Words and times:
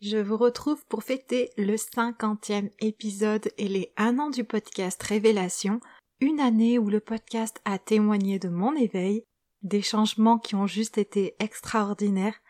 Je 0.00 0.16
vous 0.16 0.38
retrouve 0.38 0.82
pour 0.86 1.02
fêter 1.02 1.50
le 1.58 1.76
cinquantième 1.76 2.70
épisode 2.80 3.50
et 3.58 3.68
les 3.68 3.92
un 3.98 4.18
an 4.18 4.30
du 4.30 4.44
podcast 4.44 5.02
Révélation, 5.02 5.78
une 6.20 6.40
année 6.40 6.78
où 6.78 6.88
le 6.88 7.00
podcast 7.00 7.60
a 7.66 7.78
témoigné 7.78 8.38
de 8.38 8.48
mon 8.48 8.74
éveil, 8.74 9.24
des 9.62 9.82
changements 9.82 10.38
qui 10.38 10.54
ont 10.54 10.66
juste 10.66 10.96
été 10.96 11.34
extraordinaires, 11.38 12.40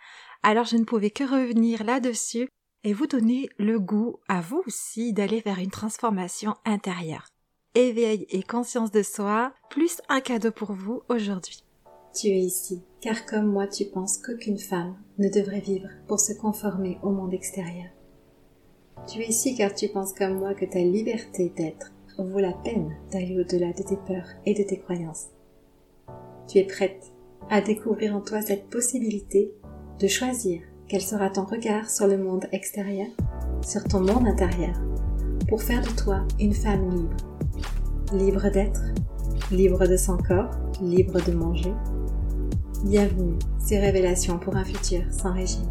alors 0.44 0.64
je 0.64 0.76
ne 0.76 0.84
pouvais 0.84 1.10
que 1.10 1.24
revenir 1.24 1.82
là-dessus 1.82 2.48
et 2.84 2.92
vous 2.92 3.08
donner 3.08 3.48
le 3.58 3.80
goût 3.80 4.20
à 4.28 4.40
vous 4.40 4.62
aussi 4.68 5.12
d'aller 5.12 5.40
vers 5.40 5.58
une 5.58 5.72
transformation 5.72 6.54
intérieure. 6.64 7.26
Éveil 7.74 8.26
et 8.30 8.44
conscience 8.44 8.92
de 8.92 9.02
soi, 9.02 9.52
plus 9.70 10.00
un 10.08 10.20
cadeau 10.20 10.52
pour 10.52 10.72
vous 10.72 11.02
aujourd'hui. 11.08 11.64
Tu 12.14 12.28
es 12.28 12.38
ici, 12.38 12.80
car 13.00 13.26
comme 13.26 13.46
moi 13.46 13.66
tu 13.66 13.84
penses 13.86 14.18
qu'aucune 14.18 14.58
femme 14.58 14.96
ne 15.18 15.28
devrait 15.28 15.60
vivre 15.60 15.88
pour 16.06 16.20
se 16.20 16.32
conformer 16.32 16.98
au 17.02 17.10
monde 17.10 17.34
extérieur. 17.34 17.88
Tu 19.06 19.20
es 19.20 19.28
ici 19.28 19.56
car 19.56 19.74
tu 19.74 19.88
penses 19.88 20.12
comme 20.12 20.38
moi 20.38 20.54
que 20.54 20.66
ta 20.66 20.80
liberté 20.80 21.52
d'être 21.56 21.92
vaut 22.24 22.40
la 22.40 22.52
peine 22.52 22.96
d'aller 23.12 23.38
au-delà 23.38 23.72
de 23.72 23.82
tes 23.82 23.96
peurs 23.96 24.28
et 24.46 24.54
de 24.54 24.62
tes 24.62 24.78
croyances. 24.78 25.28
Tu 26.48 26.58
es 26.58 26.64
prête 26.64 27.12
à 27.48 27.60
découvrir 27.60 28.14
en 28.14 28.20
toi 28.20 28.42
cette 28.42 28.68
possibilité 28.68 29.52
de 29.98 30.06
choisir 30.06 30.62
quel 30.88 31.00
sera 31.00 31.30
ton 31.30 31.44
regard 31.44 31.88
sur 31.88 32.06
le 32.06 32.18
monde 32.18 32.46
extérieur, 32.52 33.08
sur 33.62 33.84
ton 33.84 34.00
monde 34.00 34.26
intérieur, 34.26 34.74
pour 35.48 35.62
faire 35.62 35.82
de 35.82 36.02
toi 36.02 36.24
une 36.38 36.54
femme 36.54 36.90
libre. 36.90 37.16
Libre 38.12 38.50
d'être, 38.50 38.82
libre 39.52 39.86
de 39.86 39.96
son 39.96 40.16
corps, 40.16 40.50
libre 40.82 41.24
de 41.24 41.32
manger, 41.32 41.72
Bienvenue, 42.84 43.38
c'est 43.58 43.78
Révélations 43.78 44.38
pour 44.38 44.56
un 44.56 44.64
futur 44.64 45.02
sans 45.10 45.34
régime. 45.34 45.68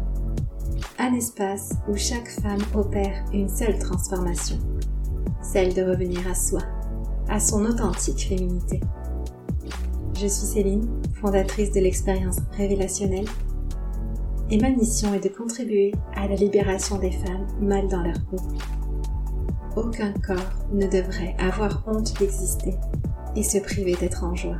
Un 0.96 1.12
espace 1.14 1.72
où 1.88 1.96
chaque 1.96 2.28
femme 2.28 2.60
opère 2.72 3.24
une 3.32 3.48
seule 3.48 3.80
transformation, 3.80 4.56
celle 5.42 5.74
de 5.74 5.82
revenir 5.82 6.20
à 6.30 6.36
soi, 6.36 6.60
à 7.28 7.40
son 7.40 7.64
authentique 7.64 8.28
féminité. 8.28 8.78
Je 10.14 10.28
suis 10.28 10.46
Céline, 10.46 10.88
fondatrice 11.20 11.72
de 11.72 11.80
l'expérience 11.80 12.36
révélationnelle, 12.56 13.28
et 14.48 14.58
ma 14.58 14.70
mission 14.70 15.12
est 15.12 15.24
de 15.24 15.34
contribuer 15.34 15.92
à 16.14 16.28
la 16.28 16.36
libération 16.36 16.96
des 16.96 17.10
femmes 17.10 17.48
mal 17.60 17.88
dans 17.88 18.04
leur 18.04 18.20
peau. 18.26 18.36
Aucun 19.74 20.12
corps 20.12 20.36
ne 20.72 20.86
devrait 20.86 21.34
avoir 21.40 21.82
honte 21.88 22.16
d'exister 22.20 22.76
et 23.34 23.42
se 23.42 23.58
priver 23.58 23.96
d'être 23.96 24.22
en 24.22 24.36
joie. 24.36 24.58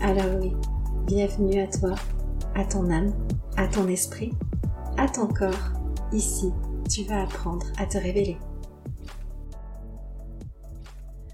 Alors 0.00 0.40
oui, 0.40 0.52
Bienvenue 1.08 1.62
à 1.62 1.66
toi, 1.66 1.94
à 2.54 2.66
ton 2.66 2.90
âme, 2.90 3.14
à 3.56 3.66
ton 3.66 3.88
esprit, 3.88 4.32
à 4.98 5.08
ton 5.08 5.26
corps. 5.26 5.72
Ici, 6.12 6.52
tu 6.90 7.04
vas 7.04 7.22
apprendre 7.22 7.64
à 7.78 7.86
te 7.86 7.96
révéler. 7.96 8.36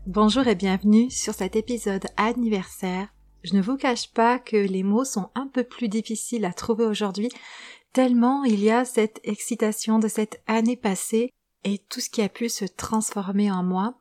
Bonjour 0.06 0.47
et 0.47 0.55
bienvenue 0.55 1.11
sur 1.11 1.34
cet 1.34 1.56
épisode 1.56 2.06
anniversaire. 2.16 3.08
Je 3.42 3.56
ne 3.56 3.62
vous 3.62 3.77
cache 3.77 4.12
pas 4.12 4.39
que 4.39 4.56
les 4.56 4.84
mots 4.84 5.05
sont 5.05 5.31
un 5.34 5.48
peu 5.48 5.64
plus 5.64 5.88
difficiles 5.88 6.44
à 6.44 6.53
trouver 6.53 6.84
aujourd'hui, 6.84 7.31
tellement 7.92 8.44
il 8.44 8.61
y 8.61 8.70
a 8.70 8.84
cette 8.84 9.19
excitation 9.25 9.98
de 9.98 10.06
cette 10.06 10.41
année 10.47 10.77
passée 10.77 11.33
et 11.64 11.78
tout 11.78 11.98
ce 11.98 12.11
qui 12.11 12.22
a 12.22 12.28
pu 12.28 12.48
se 12.48 12.64
transformer 12.64 13.50
en 13.50 13.64
moi. 13.64 13.97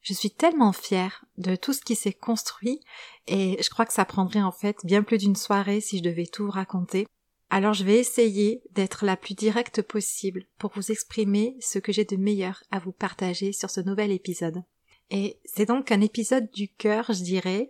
Je 0.00 0.14
suis 0.14 0.30
tellement 0.30 0.72
fière 0.72 1.24
de 1.38 1.56
tout 1.56 1.72
ce 1.72 1.80
qui 1.80 1.96
s'est 1.96 2.12
construit 2.12 2.80
et 3.28 3.62
je 3.62 3.70
crois 3.70 3.84
que 3.84 3.92
ça 3.92 4.04
prendrait 4.04 4.42
en 4.42 4.52
fait 4.52 4.78
bien 4.84 5.02
plus 5.02 5.18
d'une 5.18 5.36
soirée 5.36 5.80
si 5.80 5.98
je 5.98 6.02
devais 6.02 6.26
tout 6.26 6.50
raconter. 6.50 7.06
Alors 7.50 7.74
je 7.74 7.84
vais 7.84 7.98
essayer 7.98 8.62
d'être 8.72 9.04
la 9.04 9.16
plus 9.16 9.34
directe 9.34 9.82
possible 9.82 10.44
pour 10.58 10.72
vous 10.74 10.90
exprimer 10.90 11.56
ce 11.60 11.78
que 11.78 11.92
j'ai 11.92 12.04
de 12.04 12.16
meilleur 12.16 12.62
à 12.70 12.78
vous 12.78 12.92
partager 12.92 13.52
sur 13.52 13.70
ce 13.70 13.80
nouvel 13.80 14.12
épisode. 14.12 14.62
Et 15.10 15.38
c'est 15.44 15.66
donc 15.66 15.90
un 15.90 16.00
épisode 16.00 16.50
du 16.50 16.68
cœur, 16.68 17.06
je 17.08 17.22
dirais. 17.22 17.68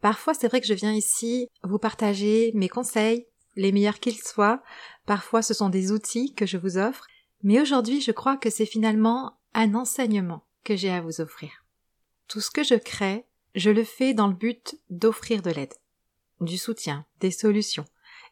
Parfois 0.00 0.34
c'est 0.34 0.48
vrai 0.48 0.60
que 0.60 0.66
je 0.66 0.74
viens 0.74 0.92
ici 0.92 1.48
vous 1.64 1.78
partager 1.78 2.52
mes 2.54 2.68
conseils, 2.68 3.26
les 3.56 3.72
meilleurs 3.72 3.98
qu'ils 3.98 4.20
soient. 4.20 4.62
Parfois 5.06 5.42
ce 5.42 5.54
sont 5.54 5.70
des 5.70 5.90
outils 5.90 6.34
que 6.34 6.46
je 6.46 6.58
vous 6.58 6.78
offre. 6.78 7.06
Mais 7.42 7.60
aujourd'hui 7.60 8.00
je 8.00 8.12
crois 8.12 8.36
que 8.36 8.50
c'est 8.50 8.66
finalement 8.66 9.38
un 9.54 9.74
enseignement 9.74 10.44
que 10.62 10.76
j'ai 10.76 10.90
à 10.90 11.00
vous 11.00 11.20
offrir. 11.20 11.50
Tout 12.28 12.40
ce 12.40 12.50
que 12.50 12.62
je 12.62 12.74
crée, 12.74 13.24
je 13.56 13.70
le 13.70 13.82
fais 13.82 14.14
dans 14.14 14.28
le 14.28 14.34
but 14.34 14.76
d'offrir 14.90 15.42
de 15.42 15.50
l'aide, 15.50 15.74
du 16.40 16.58
soutien, 16.58 17.04
des 17.20 17.30
solutions. 17.30 17.86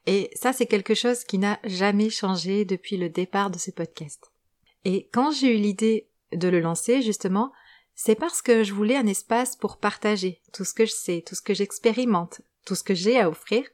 Et 0.07 0.31
ça, 0.35 0.53
c'est 0.53 0.67
quelque 0.67 0.95
chose 0.95 1.25
qui 1.25 1.39
n'a 1.39 1.59
jamais 1.65 2.11
changé 2.11 2.65
depuis 2.65 2.99
le 2.99 3.09
départ 3.09 3.51
de 3.51 3.59
ce 3.59 3.71
podcast. 3.71 4.31
Et 4.85 5.09
quand 5.13 5.33
j'ai 5.33 5.57
eu 5.57 5.59
l'idée 5.59 6.09
de 6.33 6.49
le 6.49 6.61
lancer, 6.61 7.01
justement, 7.01 7.53
c'est 7.95 8.15
parce 8.15 8.43
que 8.43 8.63
je 8.63 8.75
voulais 8.75 8.97
un 8.97 9.07
espace 9.07 9.57
pour 9.57 9.79
partager 9.79 10.43
tout 10.53 10.65
ce 10.65 10.75
que 10.75 10.85
je 10.85 10.93
sais, 10.93 11.25
tout 11.27 11.35
ce 11.35 11.43
que 11.43 11.55
j'expérimente, 11.55 12.43
tout 12.67 12.75
ce 12.75 12.85
que 12.85 12.95
j'ai 12.95 13.19
à 13.19 13.31
offrir. 13.31 13.65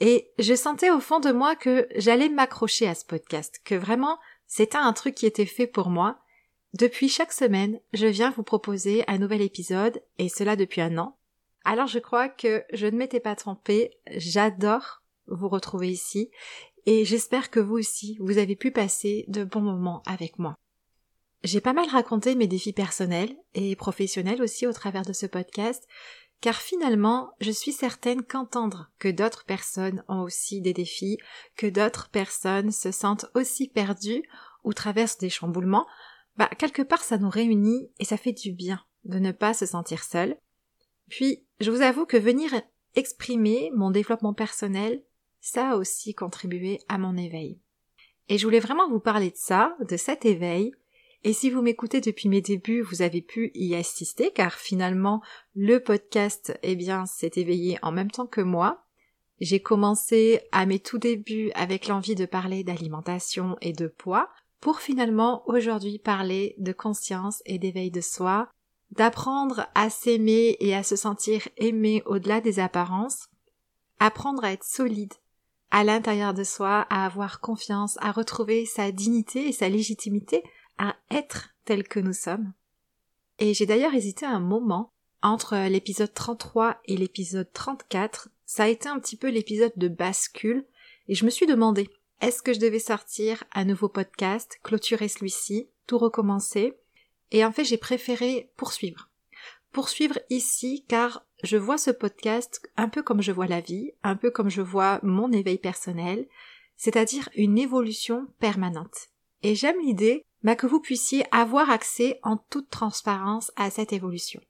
Et 0.00 0.32
je 0.40 0.54
sentais 0.54 0.90
au 0.90 0.98
fond 0.98 1.20
de 1.20 1.30
moi 1.30 1.54
que 1.54 1.86
j'allais 1.94 2.28
m'accrocher 2.28 2.88
à 2.88 2.96
ce 2.96 3.04
podcast, 3.04 3.60
que 3.64 3.76
vraiment 3.76 4.18
c'était 4.48 4.76
un 4.76 4.92
truc 4.92 5.14
qui 5.14 5.26
était 5.26 5.46
fait 5.46 5.68
pour 5.68 5.88
moi, 5.88 6.18
depuis 6.74 7.08
chaque 7.08 7.32
semaine, 7.32 7.78
je 7.92 8.06
viens 8.06 8.30
vous 8.30 8.42
proposer 8.42 9.04
un 9.06 9.18
nouvel 9.18 9.42
épisode, 9.42 10.02
et 10.18 10.28
cela 10.28 10.56
depuis 10.56 10.80
un 10.80 10.98
an. 10.98 11.16
Alors 11.64 11.86
je 11.86 12.00
crois 12.00 12.28
que 12.28 12.64
je 12.72 12.86
ne 12.86 12.96
m'étais 12.96 13.20
pas 13.20 13.36
trompée, 13.36 13.92
j'adore 14.08 15.02
vous 15.28 15.48
retrouver 15.48 15.88
ici, 15.88 16.32
et 16.84 17.04
j'espère 17.04 17.50
que 17.50 17.60
vous 17.60 17.76
aussi, 17.76 18.18
vous 18.20 18.38
avez 18.38 18.56
pu 18.56 18.72
passer 18.72 19.24
de 19.28 19.44
bons 19.44 19.60
moments 19.60 20.02
avec 20.04 20.40
moi. 20.40 20.56
J'ai 21.44 21.60
pas 21.60 21.74
mal 21.74 21.88
raconté 21.88 22.34
mes 22.34 22.48
défis 22.48 22.72
personnels 22.72 23.36
et 23.54 23.76
professionnels 23.76 24.42
aussi 24.42 24.66
au 24.66 24.72
travers 24.72 25.04
de 25.04 25.12
ce 25.12 25.26
podcast, 25.26 25.86
car 26.40 26.56
finalement, 26.56 27.30
je 27.40 27.52
suis 27.52 27.72
certaine 27.72 28.24
qu'entendre 28.24 28.90
que 28.98 29.08
d'autres 29.08 29.44
personnes 29.44 30.02
ont 30.08 30.22
aussi 30.22 30.60
des 30.60 30.72
défis, 30.72 31.18
que 31.56 31.68
d'autres 31.68 32.10
personnes 32.10 32.72
se 32.72 32.90
sentent 32.90 33.26
aussi 33.34 33.68
perdues 33.68 34.24
ou 34.64 34.72
traversent 34.72 35.18
des 35.18 35.30
chamboulements, 35.30 35.86
bah, 36.36 36.50
quelque 36.58 36.82
part 36.82 37.02
ça 37.02 37.18
nous 37.18 37.30
réunit 37.30 37.90
et 37.98 38.04
ça 38.04 38.16
fait 38.16 38.32
du 38.32 38.52
bien 38.52 38.80
de 39.04 39.18
ne 39.18 39.32
pas 39.32 39.54
se 39.54 39.66
sentir 39.66 40.02
seul. 40.02 40.36
Puis, 41.08 41.44
je 41.60 41.70
vous 41.70 41.82
avoue 41.82 42.06
que 42.06 42.16
venir 42.16 42.50
exprimer 42.94 43.70
mon 43.74 43.90
développement 43.90 44.32
personnel, 44.32 45.02
ça 45.40 45.72
a 45.72 45.76
aussi 45.76 46.14
contribué 46.14 46.80
à 46.88 46.96
mon 46.96 47.16
éveil. 47.16 47.60
Et 48.28 48.38
je 48.38 48.46
voulais 48.46 48.60
vraiment 48.60 48.88
vous 48.88 49.00
parler 49.00 49.30
de 49.30 49.36
ça, 49.36 49.76
de 49.86 49.96
cet 49.98 50.24
éveil, 50.24 50.72
et 51.26 51.32
si 51.32 51.48
vous 51.48 51.62
m'écoutez 51.62 52.02
depuis 52.02 52.28
mes 52.28 52.42
débuts, 52.42 52.82
vous 52.82 53.00
avez 53.00 53.22
pu 53.22 53.50
y 53.54 53.74
assister, 53.74 54.30
car 54.30 54.52
finalement, 54.52 55.22
le 55.54 55.82
podcast, 55.82 56.58
eh 56.62 56.76
bien, 56.76 57.06
s'est 57.06 57.32
éveillé 57.36 57.78
en 57.80 57.92
même 57.92 58.10
temps 58.10 58.26
que 58.26 58.42
moi. 58.42 58.84
J'ai 59.40 59.60
commencé 59.60 60.42
à 60.52 60.66
mes 60.66 60.78
tout 60.78 60.98
débuts 60.98 61.50
avec 61.54 61.88
l'envie 61.88 62.14
de 62.14 62.26
parler 62.26 62.62
d'alimentation 62.62 63.56
et 63.62 63.72
de 63.72 63.86
poids, 63.86 64.28
pour 64.64 64.80
finalement 64.80 65.42
aujourd'hui 65.44 65.98
parler 65.98 66.54
de 66.56 66.72
conscience 66.72 67.42
et 67.44 67.58
d'éveil 67.58 67.90
de 67.90 68.00
soi, 68.00 68.48
d'apprendre 68.92 69.66
à 69.74 69.90
s'aimer 69.90 70.56
et 70.58 70.74
à 70.74 70.82
se 70.82 70.96
sentir 70.96 71.46
aimé 71.58 72.02
au-delà 72.06 72.40
des 72.40 72.60
apparences, 72.60 73.28
apprendre 73.98 74.42
à 74.42 74.52
être 74.52 74.64
solide 74.64 75.12
à 75.70 75.84
l'intérieur 75.84 76.32
de 76.32 76.44
soi, 76.44 76.86
à 76.88 77.04
avoir 77.04 77.40
confiance, 77.40 77.98
à 78.00 78.10
retrouver 78.10 78.64
sa 78.64 78.90
dignité 78.90 79.48
et 79.48 79.52
sa 79.52 79.68
légitimité, 79.68 80.42
à 80.78 80.96
être 81.10 81.50
tel 81.66 81.86
que 81.86 82.00
nous 82.00 82.14
sommes. 82.14 82.54
Et 83.40 83.52
j'ai 83.52 83.66
d'ailleurs 83.66 83.92
hésité 83.92 84.24
un 84.24 84.40
moment 84.40 84.88
entre 85.20 85.68
l'épisode 85.68 86.14
33 86.14 86.80
et 86.86 86.96
l'épisode 86.96 87.52
34, 87.52 88.30
ça 88.46 88.64
a 88.64 88.68
été 88.68 88.88
un 88.88 88.98
petit 88.98 89.18
peu 89.18 89.28
l'épisode 89.28 89.74
de 89.76 89.88
bascule, 89.88 90.64
et 91.08 91.14
je 91.14 91.26
me 91.26 91.30
suis 91.30 91.46
demandé, 91.46 91.90
est-ce 92.20 92.42
que 92.42 92.52
je 92.52 92.60
devais 92.60 92.78
sortir 92.78 93.44
un 93.52 93.64
nouveau 93.64 93.88
podcast, 93.88 94.58
clôturer 94.62 95.08
celui-ci, 95.08 95.68
tout 95.86 95.98
recommencer? 95.98 96.74
Et 97.30 97.44
en 97.44 97.52
fait, 97.52 97.64
j'ai 97.64 97.76
préféré 97.76 98.50
poursuivre. 98.56 99.10
Poursuivre 99.72 100.18
ici 100.30 100.84
car 100.88 101.26
je 101.42 101.56
vois 101.56 101.78
ce 101.78 101.90
podcast 101.90 102.62
un 102.76 102.88
peu 102.88 103.02
comme 103.02 103.20
je 103.20 103.32
vois 103.32 103.46
la 103.46 103.60
vie, 103.60 103.92
un 104.02 104.16
peu 104.16 104.30
comme 104.30 104.48
je 104.48 104.62
vois 104.62 105.00
mon 105.02 105.32
éveil 105.32 105.58
personnel, 105.58 106.26
c'est-à-dire 106.76 107.28
une 107.34 107.58
évolution 107.58 108.28
permanente. 108.38 109.08
Et 109.42 109.54
j'aime 109.54 109.80
l'idée 109.80 110.24
bah, 110.42 110.56
que 110.56 110.66
vous 110.66 110.80
puissiez 110.80 111.24
avoir 111.32 111.70
accès 111.70 112.20
en 112.22 112.36
toute 112.36 112.70
transparence 112.70 113.52
à 113.56 113.70
cette 113.70 113.92
évolution. 113.92 114.40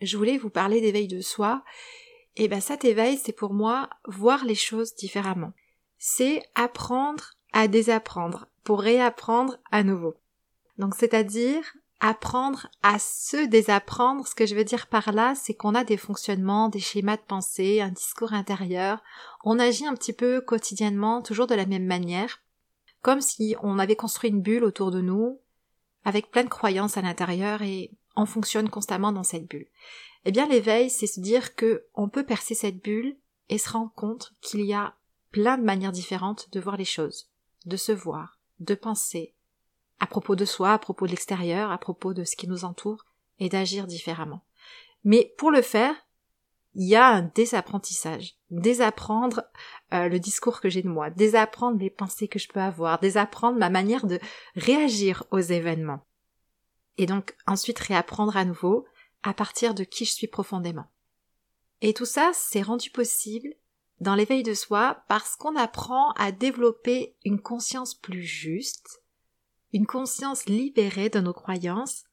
Je 0.00 0.16
voulais 0.16 0.38
vous 0.38 0.50
parler 0.50 0.80
d'éveil 0.80 1.08
de 1.08 1.20
soi, 1.20 1.64
et 2.36 2.46
ben 2.46 2.60
cet 2.60 2.84
éveil, 2.84 3.18
c'est 3.18 3.32
pour 3.32 3.52
moi 3.52 3.90
voir 4.06 4.44
les 4.44 4.54
choses 4.54 4.94
différemment 4.94 5.52
c'est 5.98 6.42
apprendre 6.54 7.34
à 7.52 7.68
désapprendre 7.68 8.46
pour 8.64 8.80
réapprendre 8.80 9.58
à 9.70 9.82
nouveau. 9.82 10.14
Donc 10.78 10.94
c'est-à-dire 10.94 11.64
apprendre 12.00 12.68
à 12.82 12.98
se 12.98 13.46
désapprendre. 13.46 14.26
Ce 14.26 14.34
que 14.34 14.46
je 14.46 14.54
veux 14.54 14.64
dire 14.64 14.86
par 14.86 15.12
là, 15.12 15.34
c'est 15.34 15.54
qu'on 15.54 15.74
a 15.74 15.84
des 15.84 15.96
fonctionnements, 15.96 16.68
des 16.68 16.80
schémas 16.80 17.16
de 17.16 17.22
pensée, 17.22 17.80
un 17.80 17.90
discours 17.90 18.32
intérieur. 18.32 19.02
On 19.44 19.58
agit 19.58 19.86
un 19.86 19.94
petit 19.94 20.12
peu 20.12 20.40
quotidiennement, 20.40 21.22
toujours 21.22 21.46
de 21.46 21.54
la 21.54 21.66
même 21.66 21.86
manière. 21.86 22.40
comme 23.00 23.20
si 23.20 23.54
on 23.62 23.78
avait 23.78 23.94
construit 23.94 24.28
une 24.28 24.42
bulle 24.42 24.64
autour 24.64 24.90
de 24.90 25.00
nous, 25.00 25.38
avec 26.04 26.32
plein 26.32 26.42
de 26.42 26.48
croyances 26.48 26.96
à 26.96 27.00
l'intérieur 27.02 27.62
et 27.62 27.92
on 28.16 28.26
fonctionne 28.26 28.68
constamment 28.68 29.12
dans 29.12 29.22
cette 29.22 29.46
bulle. 29.46 29.68
Eh 30.24 30.32
bien, 30.32 30.48
l'éveil, 30.48 30.90
c'est 30.90 31.06
se 31.06 31.20
dire 31.20 31.54
que 31.54 31.84
on 31.94 32.08
peut 32.08 32.24
percer 32.24 32.54
cette 32.54 32.82
bulle 32.82 33.16
et 33.48 33.56
se 33.56 33.70
rendre 33.70 33.92
compte 33.94 34.34
qu'il 34.40 34.62
y 34.62 34.74
a 34.74 34.94
plein 35.30 35.58
de 35.58 35.64
manières 35.64 35.92
différentes 35.92 36.48
de 36.52 36.60
voir 36.60 36.76
les 36.76 36.84
choses, 36.84 37.30
de 37.66 37.76
se 37.76 37.92
voir, 37.92 38.38
de 38.60 38.74
penser, 38.74 39.34
à 40.00 40.06
propos 40.06 40.36
de 40.36 40.44
soi, 40.44 40.72
à 40.72 40.78
propos 40.78 41.06
de 41.06 41.10
l'extérieur, 41.10 41.70
à 41.70 41.78
propos 41.78 42.14
de 42.14 42.24
ce 42.24 42.36
qui 42.36 42.48
nous 42.48 42.64
entoure, 42.64 43.04
et 43.38 43.48
d'agir 43.48 43.86
différemment. 43.86 44.44
Mais 45.04 45.32
pour 45.38 45.50
le 45.50 45.62
faire, 45.62 45.94
il 46.74 46.86
y 46.86 46.96
a 46.96 47.08
un 47.08 47.22
désapprentissage. 47.22 48.36
Désapprendre 48.50 49.42
euh, 49.92 50.08
le 50.08 50.18
discours 50.18 50.60
que 50.60 50.68
j'ai 50.68 50.82
de 50.82 50.88
moi, 50.88 51.10
désapprendre 51.10 51.78
les 51.78 51.90
pensées 51.90 52.28
que 52.28 52.38
je 52.38 52.48
peux 52.48 52.60
avoir, 52.60 53.00
désapprendre 53.00 53.58
ma 53.58 53.70
manière 53.70 54.06
de 54.06 54.20
réagir 54.54 55.24
aux 55.30 55.38
événements. 55.38 56.06
Et 56.96 57.06
donc 57.06 57.36
ensuite 57.46 57.78
réapprendre 57.78 58.36
à 58.36 58.44
nouveau 58.44 58.86
à 59.22 59.34
partir 59.34 59.74
de 59.74 59.84
qui 59.84 60.04
je 60.04 60.12
suis 60.12 60.26
profondément. 60.26 60.86
Et 61.80 61.94
tout 61.94 62.04
ça, 62.04 62.32
c'est 62.34 62.62
rendu 62.62 62.90
possible 62.90 63.54
dans 64.00 64.14
l'éveil 64.14 64.42
de 64.42 64.54
soi 64.54 65.02
parce 65.08 65.36
qu'on 65.36 65.56
apprend 65.56 66.12
à 66.12 66.32
développer 66.32 67.16
une 67.24 67.40
conscience 67.40 67.94
plus 67.94 68.22
juste, 68.22 69.02
une 69.72 69.86
conscience 69.86 70.46
libérée 70.46 71.08
de 71.08 71.20
nos 71.20 71.32
croyances, 71.32 72.04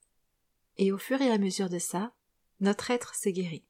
et 0.77 0.91
au 0.91 0.97
fur 0.97 1.21
et 1.21 1.31
à 1.31 1.37
mesure 1.37 1.69
de 1.69 1.79
ça, 1.79 2.11
notre 2.59 2.91
être 2.91 3.15
se 3.15 3.29
guérit. 3.29 3.65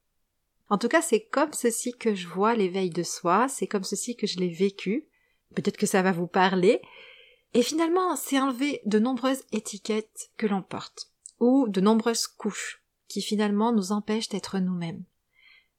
En 0.69 0.77
tout 0.77 0.87
cas, 0.87 1.01
c'est 1.01 1.25
comme 1.25 1.53
ceci 1.53 1.93
que 1.93 2.15
je 2.15 2.27
vois 2.27 2.55
l'éveil 2.55 2.89
de 2.89 3.03
soi, 3.03 3.47
c'est 3.47 3.67
comme 3.67 3.83
ceci 3.83 4.15
que 4.15 4.25
je 4.25 4.39
l'ai 4.39 4.49
vécu. 4.49 5.07
Peut-être 5.53 5.77
que 5.77 5.85
ça 5.85 6.01
va 6.01 6.11
vous 6.11 6.27
parler. 6.27 6.81
Et 7.53 7.61
finalement, 7.61 8.15
c'est 8.15 8.39
enlever 8.39 8.81
de 8.85 8.99
nombreuses 8.99 9.43
étiquettes 9.51 10.31
que 10.37 10.47
l'on 10.47 10.63
porte, 10.63 11.11
ou 11.39 11.67
de 11.67 11.81
nombreuses 11.81 12.27
couches 12.27 12.83
qui 13.07 13.21
finalement 13.21 13.71
nous 13.71 13.91
empêchent 13.91 14.29
d'être 14.29 14.57
nous-mêmes. 14.59 15.03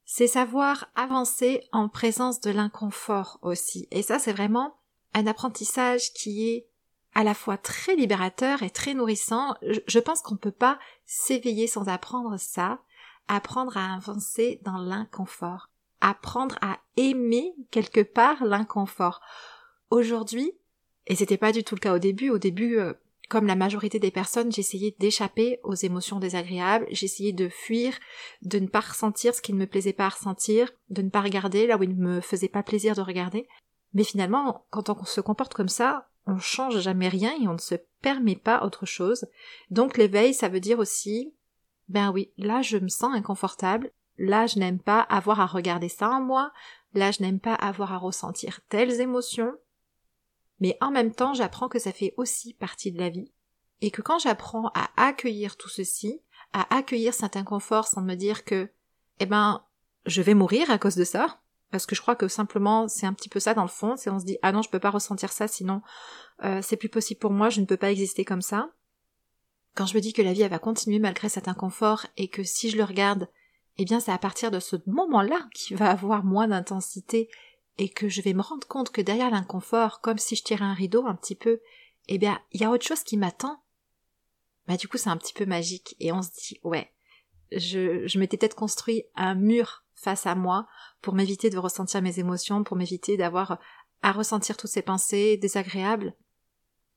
C'est 0.09 0.27
savoir 0.27 0.89
avancer 0.95 1.67
en 1.73 1.89
présence 1.89 2.39
de 2.39 2.49
l'inconfort 2.49 3.39
aussi. 3.41 3.89
Et 3.91 4.01
ça, 4.01 4.19
c'est 4.19 4.31
vraiment 4.31 4.77
un 5.13 5.27
apprentissage 5.27 6.13
qui 6.13 6.47
est 6.47 6.69
à 7.13 7.25
la 7.25 7.33
fois 7.33 7.57
très 7.57 7.93
libérateur 7.97 8.63
et 8.63 8.69
très 8.69 8.93
nourrissant. 8.93 9.55
Je 9.61 9.99
pense 9.99 10.21
qu'on 10.21 10.35
ne 10.35 10.39
peut 10.39 10.49
pas 10.49 10.79
s'éveiller 11.05 11.67
sans 11.67 11.89
apprendre 11.89 12.37
ça, 12.39 12.79
apprendre 13.27 13.75
à 13.75 13.95
avancer 13.95 14.61
dans 14.63 14.77
l'inconfort, 14.77 15.71
apprendre 15.99 16.55
à 16.61 16.77
aimer 16.95 17.53
quelque 17.69 18.01
part 18.01 18.45
l'inconfort. 18.45 19.19
Aujourd'hui, 19.89 20.53
et 21.07 21.15
c'était 21.15 21.35
pas 21.35 21.51
du 21.51 21.65
tout 21.65 21.75
le 21.75 21.81
cas 21.81 21.93
au 21.93 21.99
début, 21.99 22.29
au 22.29 22.37
début, 22.37 22.77
euh, 22.77 22.93
comme 23.29 23.47
la 23.47 23.55
majorité 23.55 23.99
des 23.99 24.11
personnes, 24.11 24.51
j'essayais 24.51 24.95
d'échapper 24.99 25.59
aux 25.63 25.75
émotions 25.75 26.19
désagréables, 26.19 26.87
j'essayais 26.91 27.33
de 27.33 27.49
fuir, 27.49 27.93
de 28.41 28.59
ne 28.59 28.67
pas 28.67 28.79
ressentir 28.79 29.35
ce 29.35 29.41
qui 29.41 29.53
ne 29.53 29.59
me 29.59 29.67
plaisait 29.67 29.93
pas 29.93 30.05
à 30.05 30.09
ressentir, 30.09 30.71
de 30.89 31.01
ne 31.01 31.09
pas 31.09 31.21
regarder 31.21 31.67
là 31.67 31.77
où 31.77 31.83
il 31.83 31.97
ne 31.97 32.07
me 32.07 32.21
faisait 32.21 32.47
pas 32.47 32.63
plaisir 32.63 32.95
de 32.95 33.01
regarder. 33.01 33.47
Mais 33.93 34.03
finalement, 34.03 34.65
quand 34.69 34.89
on 34.89 35.03
se 35.03 35.21
comporte 35.21 35.53
comme 35.53 35.67
ça, 35.67 36.07
on 36.25 36.37
change 36.37 36.79
jamais 36.79 37.07
rien 37.07 37.33
et 37.41 37.47
on 37.47 37.53
ne 37.53 37.57
se 37.57 37.75
permet 38.01 38.35
pas 38.35 38.63
autre 38.63 38.85
chose. 38.85 39.25
Donc 39.71 39.97
l'éveil, 39.97 40.33
ça 40.33 40.49
veut 40.49 40.59
dire 40.59 40.79
aussi, 40.79 41.33
ben 41.89 42.11
oui, 42.11 42.31
là 42.37 42.61
je 42.61 42.77
me 42.77 42.89
sens 42.89 43.13
inconfortable, 43.15 43.91
là 44.17 44.45
je 44.45 44.59
n'aime 44.59 44.79
pas 44.79 45.01
avoir 45.01 45.39
à 45.39 45.45
regarder 45.45 45.89
ça 45.89 46.09
en 46.09 46.21
moi, 46.21 46.51
là 46.93 47.11
je 47.11 47.21
n'aime 47.21 47.39
pas 47.39 47.55
avoir 47.55 47.93
à 47.93 47.97
ressentir 47.97 48.59
telles 48.69 48.99
émotions, 48.99 49.53
mais 50.59 50.77
en 50.81 50.91
même 50.91 51.13
temps 51.13 51.33
j'apprends 51.33 51.69
que 51.69 51.79
ça 51.79 51.91
fait 51.91 52.13
aussi 52.17 52.53
partie 52.53 52.91
de 52.91 52.99
la 52.99 53.09
vie, 53.09 53.31
et 53.81 53.91
que 53.91 54.01
quand 54.01 54.19
j'apprends 54.19 54.71
à 54.73 54.89
accueillir 54.97 55.57
tout 55.57 55.69
ceci, 55.69 56.21
à 56.53 56.75
accueillir 56.75 57.13
cet 57.13 57.35
inconfort 57.35 57.87
sans 57.87 58.01
me 58.01 58.15
dire 58.15 58.43
que, 58.43 58.69
eh 59.19 59.25
ben, 59.25 59.63
je 60.05 60.21
vais 60.21 60.33
mourir 60.33 60.71
à 60.71 60.77
cause 60.77 60.95
de 60.95 61.03
ça, 61.03 61.39
parce 61.71 61.85
que 61.85 61.95
je 61.95 62.01
crois 62.01 62.15
que 62.15 62.27
simplement 62.27 62.87
c'est 62.87 63.05
un 63.05 63.13
petit 63.13 63.29
peu 63.29 63.39
ça 63.39 63.53
dans 63.53 63.63
le 63.63 63.67
fond, 63.67 63.95
c'est 63.97 64.09
on 64.09 64.19
se 64.19 64.25
dit 64.25 64.37
ah 64.41 64.51
non 64.51 64.61
je 64.61 64.69
peux 64.69 64.79
pas 64.79 64.89
ressentir 64.89 65.31
ça 65.31 65.47
sinon 65.47 65.81
euh, 66.43 66.61
c'est 66.61 66.77
plus 66.77 66.89
possible 66.89 67.19
pour 67.19 67.31
moi, 67.31 67.49
je 67.49 67.61
ne 67.61 67.65
peux 67.65 67.77
pas 67.77 67.91
exister 67.91 68.23
comme 68.23 68.41
ça. 68.41 68.69
Quand 69.75 69.85
je 69.85 69.95
me 69.95 70.01
dis 70.01 70.13
que 70.13 70.21
la 70.21 70.33
vie 70.33 70.41
elle 70.41 70.51
va 70.51 70.59
continuer 70.59 70.99
malgré 70.99 71.29
cet 71.29 71.47
inconfort 71.47 72.05
et 72.15 72.29
que 72.29 72.43
si 72.43 72.69
je 72.69 72.77
le 72.77 72.83
regarde, 72.83 73.27
eh 73.77 73.85
bien 73.85 73.99
c'est 73.99 74.11
à 74.11 74.17
partir 74.17 74.49
de 74.49 74.59
ce 74.59 74.75
moment-là 74.85 75.47
qu'il 75.53 75.77
va 75.77 75.91
avoir 75.91 76.23
moins 76.23 76.47
d'intensité 76.47 77.29
et 77.77 77.89
que 77.89 78.09
je 78.09 78.21
vais 78.21 78.33
me 78.33 78.41
rendre 78.41 78.67
compte 78.67 78.91
que 78.91 79.01
derrière 79.01 79.29
l'inconfort, 79.29 80.01
comme 80.01 80.17
si 80.17 80.35
je 80.35 80.43
tirais 80.43 80.65
un 80.65 80.73
rideau 80.73 81.05
un 81.05 81.15
petit 81.15 81.35
peu, 81.35 81.61
eh 82.07 82.17
bien 82.17 82.41
il 82.51 82.61
y 82.61 82.63
a 82.63 82.71
autre 82.71 82.85
chose 82.85 83.03
qui 83.03 83.17
m'attend. 83.17 83.61
Bah 84.67 84.77
du 84.77 84.87
coup 84.87 84.97
c'est 84.97 85.09
un 85.09 85.17
petit 85.17 85.33
peu 85.33 85.45
magique 85.45 85.95
et 85.99 86.11
on 86.11 86.21
se 86.21 86.29
dit 86.29 86.59
ouais, 86.63 86.91
je, 87.51 88.07
je 88.07 88.19
m'étais 88.19 88.37
peut-être 88.37 88.55
construit 88.55 89.03
un 89.15 89.35
mur 89.35 89.83
face 89.93 90.25
à 90.25 90.35
moi 90.35 90.67
pour 91.01 91.13
m'éviter 91.13 91.49
de 91.49 91.57
ressentir 91.57 92.01
mes 92.01 92.19
émotions, 92.19 92.63
pour 92.63 92.77
m'éviter 92.77 93.17
d'avoir 93.17 93.59
à 94.01 94.11
ressentir 94.11 94.57
toutes 94.57 94.69
ces 94.69 94.81
pensées 94.81 95.37
désagréables. 95.37 96.13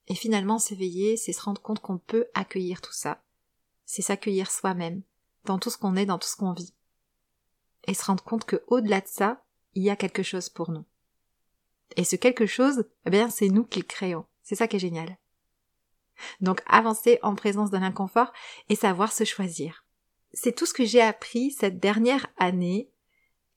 Et 0.07 0.15
finalement, 0.15 0.59
s'éveiller, 0.59 1.17
c'est 1.17 1.33
se 1.33 1.43
rendre 1.43 1.63
compte 1.63 1.81
qu'on 1.81 1.99
peut 1.99 2.27
accueillir 2.35 2.81
tout 2.81 2.93
ça. 2.93 3.23
C'est 3.85 4.03
s'accueillir 4.03 4.51
soi-même, 4.51 5.03
dans 5.45 5.59
tout 5.59 5.71
ce 5.71 5.79
qu'on 5.79 5.97
est, 5.97 6.07
dans 6.07 6.19
tout 6.19 6.29
ce 6.29 6.37
qu'on 6.37 6.53
vit. 6.53 6.75
Et 7.87 7.95
se 7.95 8.05
rendre 8.05 8.23
compte 8.23 8.45
que 8.45 8.63
au-delà 8.67 9.01
de 9.01 9.09
ça, 9.09 9.45
il 9.75 9.83
y 9.83 9.91
a 9.91 9.97
quelque 9.97 10.23
chose 10.23 10.49
pour 10.49 10.71
nous. 10.71 10.85
Et 11.97 12.05
ce 12.05 12.17
quelque 12.17 12.47
chose, 12.47 12.85
eh 13.07 13.11
bien, 13.11 13.31
c'est 13.31 13.49
nous 13.49 13.65
qui 13.65 13.81
le 13.81 13.87
créons. 13.87 14.27
C'est 14.43 14.55
ça 14.55 14.69
qui 14.69 14.77
est 14.77 14.81
génial. 14.81 15.19
Donc, 16.41 16.63
avancer 16.67 17.19
en 17.23 17.35
présence 17.35 17.71
de 17.71 17.79
l'inconfort 17.79 18.33
et 18.69 18.77
savoir 18.77 19.13
se 19.13 19.25
choisir 19.25 19.85
c'est 20.33 20.55
tout 20.55 20.67
ce 20.67 20.75
que 20.75 20.85
j'ai 20.85 21.01
appris 21.01 21.51
cette 21.51 21.79
dernière 21.79 22.27
année 22.37 22.91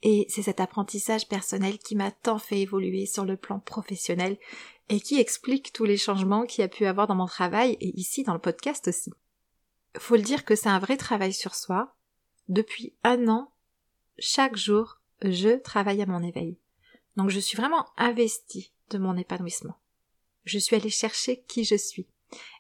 et 0.02 0.26
c'est 0.30 0.42
cet 0.42 0.60
apprentissage 0.60 1.28
personnel 1.28 1.78
qui 1.78 1.96
m'a 1.96 2.12
tant 2.12 2.40
fait 2.40 2.60
évoluer 2.60 3.06
sur 3.06 3.26
le 3.26 3.38
plan 3.38 3.60
professionnel 3.60 4.38
et 4.90 5.00
qui 5.00 5.20
explique 5.20 5.72
tous 5.72 5.86
les 5.86 5.98
changements 5.98 6.46
qu'il 6.46 6.62
y 6.62 6.66
a 6.66 6.70
pu 6.70 6.86
avoir 6.86 7.08
dans 7.08 7.16
mon 7.16 7.26
travail 7.26 7.78
et 7.80 7.98
ici 7.98 8.24
dans 8.24 8.34
le 8.34 8.40
podcast 8.40 8.88
aussi. 8.88 9.14
Faut 9.98 10.16
le 10.16 10.22
dire 10.22 10.44
que 10.44 10.56
c'est 10.56 10.70
un 10.70 10.80
vrai 10.80 10.98
travail 10.98 11.32
sur 11.32 11.56
soi. 11.56 11.96
Depuis 12.50 12.94
un 13.04 13.30
an, 13.30 13.54
chaque 14.20 14.58
jour, 14.58 15.00
je 15.32 15.60
travaille 15.60 16.02
à 16.02 16.06
mon 16.06 16.24
éveil. 16.24 16.58
Donc 17.16 17.30
je 17.30 17.40
suis 17.40 17.58
vraiment 17.58 17.86
investie 17.98 18.74
de 18.90 18.98
mon 18.98 19.18
épanouissement. 19.18 19.76
Je 20.46 20.60
suis 20.60 20.76
allée 20.76 20.90
chercher 20.90 21.44
qui 21.44 21.64
je 21.64 21.76
suis. 21.76 22.08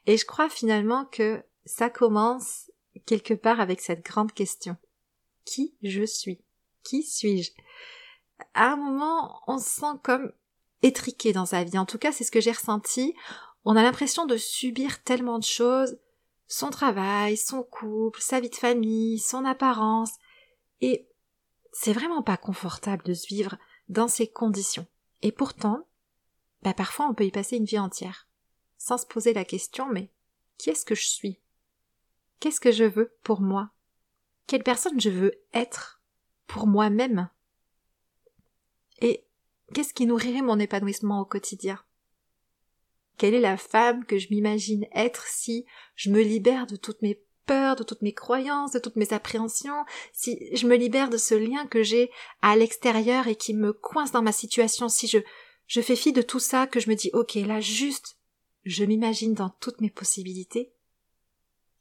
Et 0.06 0.18
je 0.18 0.26
crois 0.26 0.50
finalement 0.50 1.06
que 1.06 1.44
ça 1.66 1.90
commence 1.90 2.72
quelque 3.06 3.34
part 3.34 3.60
avec 3.60 3.82
cette 3.82 4.06
grande 4.06 4.32
question. 4.32 4.78
Qui 5.46 5.76
je 5.82 6.06
suis? 6.06 6.42
Qui 6.84 7.04
suis-je? 7.04 7.52
À 8.54 8.72
un 8.72 8.76
moment, 8.76 9.42
on 9.48 9.58
se 9.58 9.70
sent 9.70 9.98
comme 10.04 10.32
étriqué 10.82 11.34
dans 11.34 11.46
sa 11.46 11.64
vie. 11.64 11.78
En 11.78 11.86
tout 11.86 11.98
cas, 11.98 12.12
c'est 12.12 12.24
ce 12.24 12.32
que 12.32 12.42
j'ai 12.42 12.52
ressenti. 12.52 13.16
On 13.66 13.76
a 13.76 13.84
l'impression 13.84 14.26
de 14.26 14.38
subir 14.38 15.04
tellement 15.04 15.40
de 15.40 15.44
choses. 15.44 15.98
Son 16.48 16.70
travail, 16.70 17.38
son 17.38 17.64
couple, 17.64 18.22
sa 18.22 18.40
vie 18.40 18.50
de 18.50 18.56
famille, 18.56 19.20
son 19.20 19.46
apparence. 19.46 20.12
Et 20.82 21.08
c'est 21.74 21.92
vraiment 21.92 22.22
pas 22.22 22.38
confortable 22.38 23.04
de 23.04 23.14
se 23.14 23.28
vivre 23.28 23.58
dans 23.90 24.08
ces 24.08 24.28
conditions. 24.28 24.88
Et 25.24 25.32
pourtant, 25.32 25.88
bah 26.62 26.74
parfois 26.74 27.08
on 27.08 27.14
peut 27.14 27.26
y 27.26 27.32
passer 27.32 27.58
une 27.58 27.66
vie 27.66 27.80
entière. 27.80 28.28
Sans 28.78 28.98
se 28.98 29.06
poser 29.06 29.34
la 29.34 29.44
question, 29.44 29.90
mais 29.92 30.10
qui 30.58 30.70
est-ce 30.70 30.86
que 30.86 30.96
je 30.96 31.08
suis? 31.08 31.40
Qu'est-ce 32.40 32.62
que 32.62 32.72
je 32.72 32.84
veux 32.84 33.16
pour 33.24 33.42
moi? 33.42 33.72
Quelle 34.48 34.64
personne 34.64 35.00
je 35.02 35.10
veux 35.10 35.34
être 35.54 36.02
pour 36.46 36.68
moi-même? 36.68 37.30
Et 39.00 39.26
qu'est-ce 39.74 39.94
qui 39.94 40.06
nourrirait 40.06 40.42
mon 40.42 40.60
épanouissement 40.60 41.22
au 41.22 41.26
quotidien? 41.26 41.82
Quelle 43.18 43.34
est 43.34 43.42
la 43.42 43.58
femme 43.58 44.06
que 44.06 44.20
je 44.20 44.28
m'imagine 44.30 44.86
être 44.94 45.26
si 45.28 45.66
je 45.96 46.12
me 46.12 46.22
libère 46.22 46.68
de 46.68 46.76
toutes 46.76 47.02
mes 47.02 47.22
peurs, 47.46 47.76
de 47.76 47.84
toutes 47.84 48.02
mes 48.02 48.14
croyances, 48.14 48.72
de 48.72 48.80
toutes 48.80 48.96
mes 48.96 49.14
appréhensions, 49.14 49.86
si 50.12 50.56
je 50.56 50.68
me 50.68 50.76
libère 50.76 51.10
de 51.10 51.18
ce 51.18 51.36
lien 51.36 51.66
que 51.68 51.84
j'ai 51.84 52.12
à 52.42 52.56
l'extérieur 52.56 53.28
et 53.28 53.36
qui 53.36 53.54
me 53.54 53.74
coince 53.74 54.12
dans 54.12 54.22
ma 54.22 54.32
situation, 54.32 54.90
si 54.90 55.08
je, 55.08 55.20
je 55.68 55.82
fais 55.82 55.96
fi 55.96 56.14
de 56.14 56.22
tout 56.22 56.40
ça, 56.40 56.68
que 56.68 56.80
je 56.80 56.90
me 56.90 56.96
dis, 56.96 57.10
ok, 57.14 57.36
là, 57.36 57.60
juste, 57.60 58.18
je 58.66 58.86
m'imagine 58.86 59.34
dans 59.34 59.50
toutes 59.50 59.82
mes 59.82 59.90
possibilités, 59.90 60.72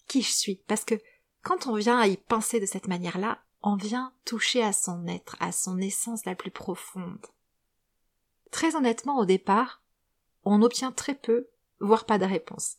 qui 0.07 0.23
je 0.23 0.33
suis. 0.33 0.57
Parce 0.67 0.85
que 0.85 0.95
quand 1.43 1.67
on 1.67 1.75
vient 1.75 1.99
à 1.99 2.07
y 2.07 2.17
penser 2.17 2.61
de 2.61 2.67
cette 2.67 2.89
manière-là, 2.89 3.43
on 3.63 3.77
vient 3.77 4.13
toucher 4.25 4.63
à 4.63 4.73
son 4.73 5.07
être, 5.07 5.37
à 5.41 5.53
son 5.53 5.79
essence 5.79 6.25
la 6.25 6.35
plus 6.35 6.51
profonde. 6.51 7.27
Très 8.51 8.77
honnêtement, 8.77 9.19
au 9.19 9.25
départ, 9.25 9.83
on 10.45 10.63
obtient 10.63 10.93
très 10.93 11.15
peu, 11.15 11.49
voire 11.81 12.05
pas 12.05 12.19
de 12.19 12.25
réponse. 12.25 12.77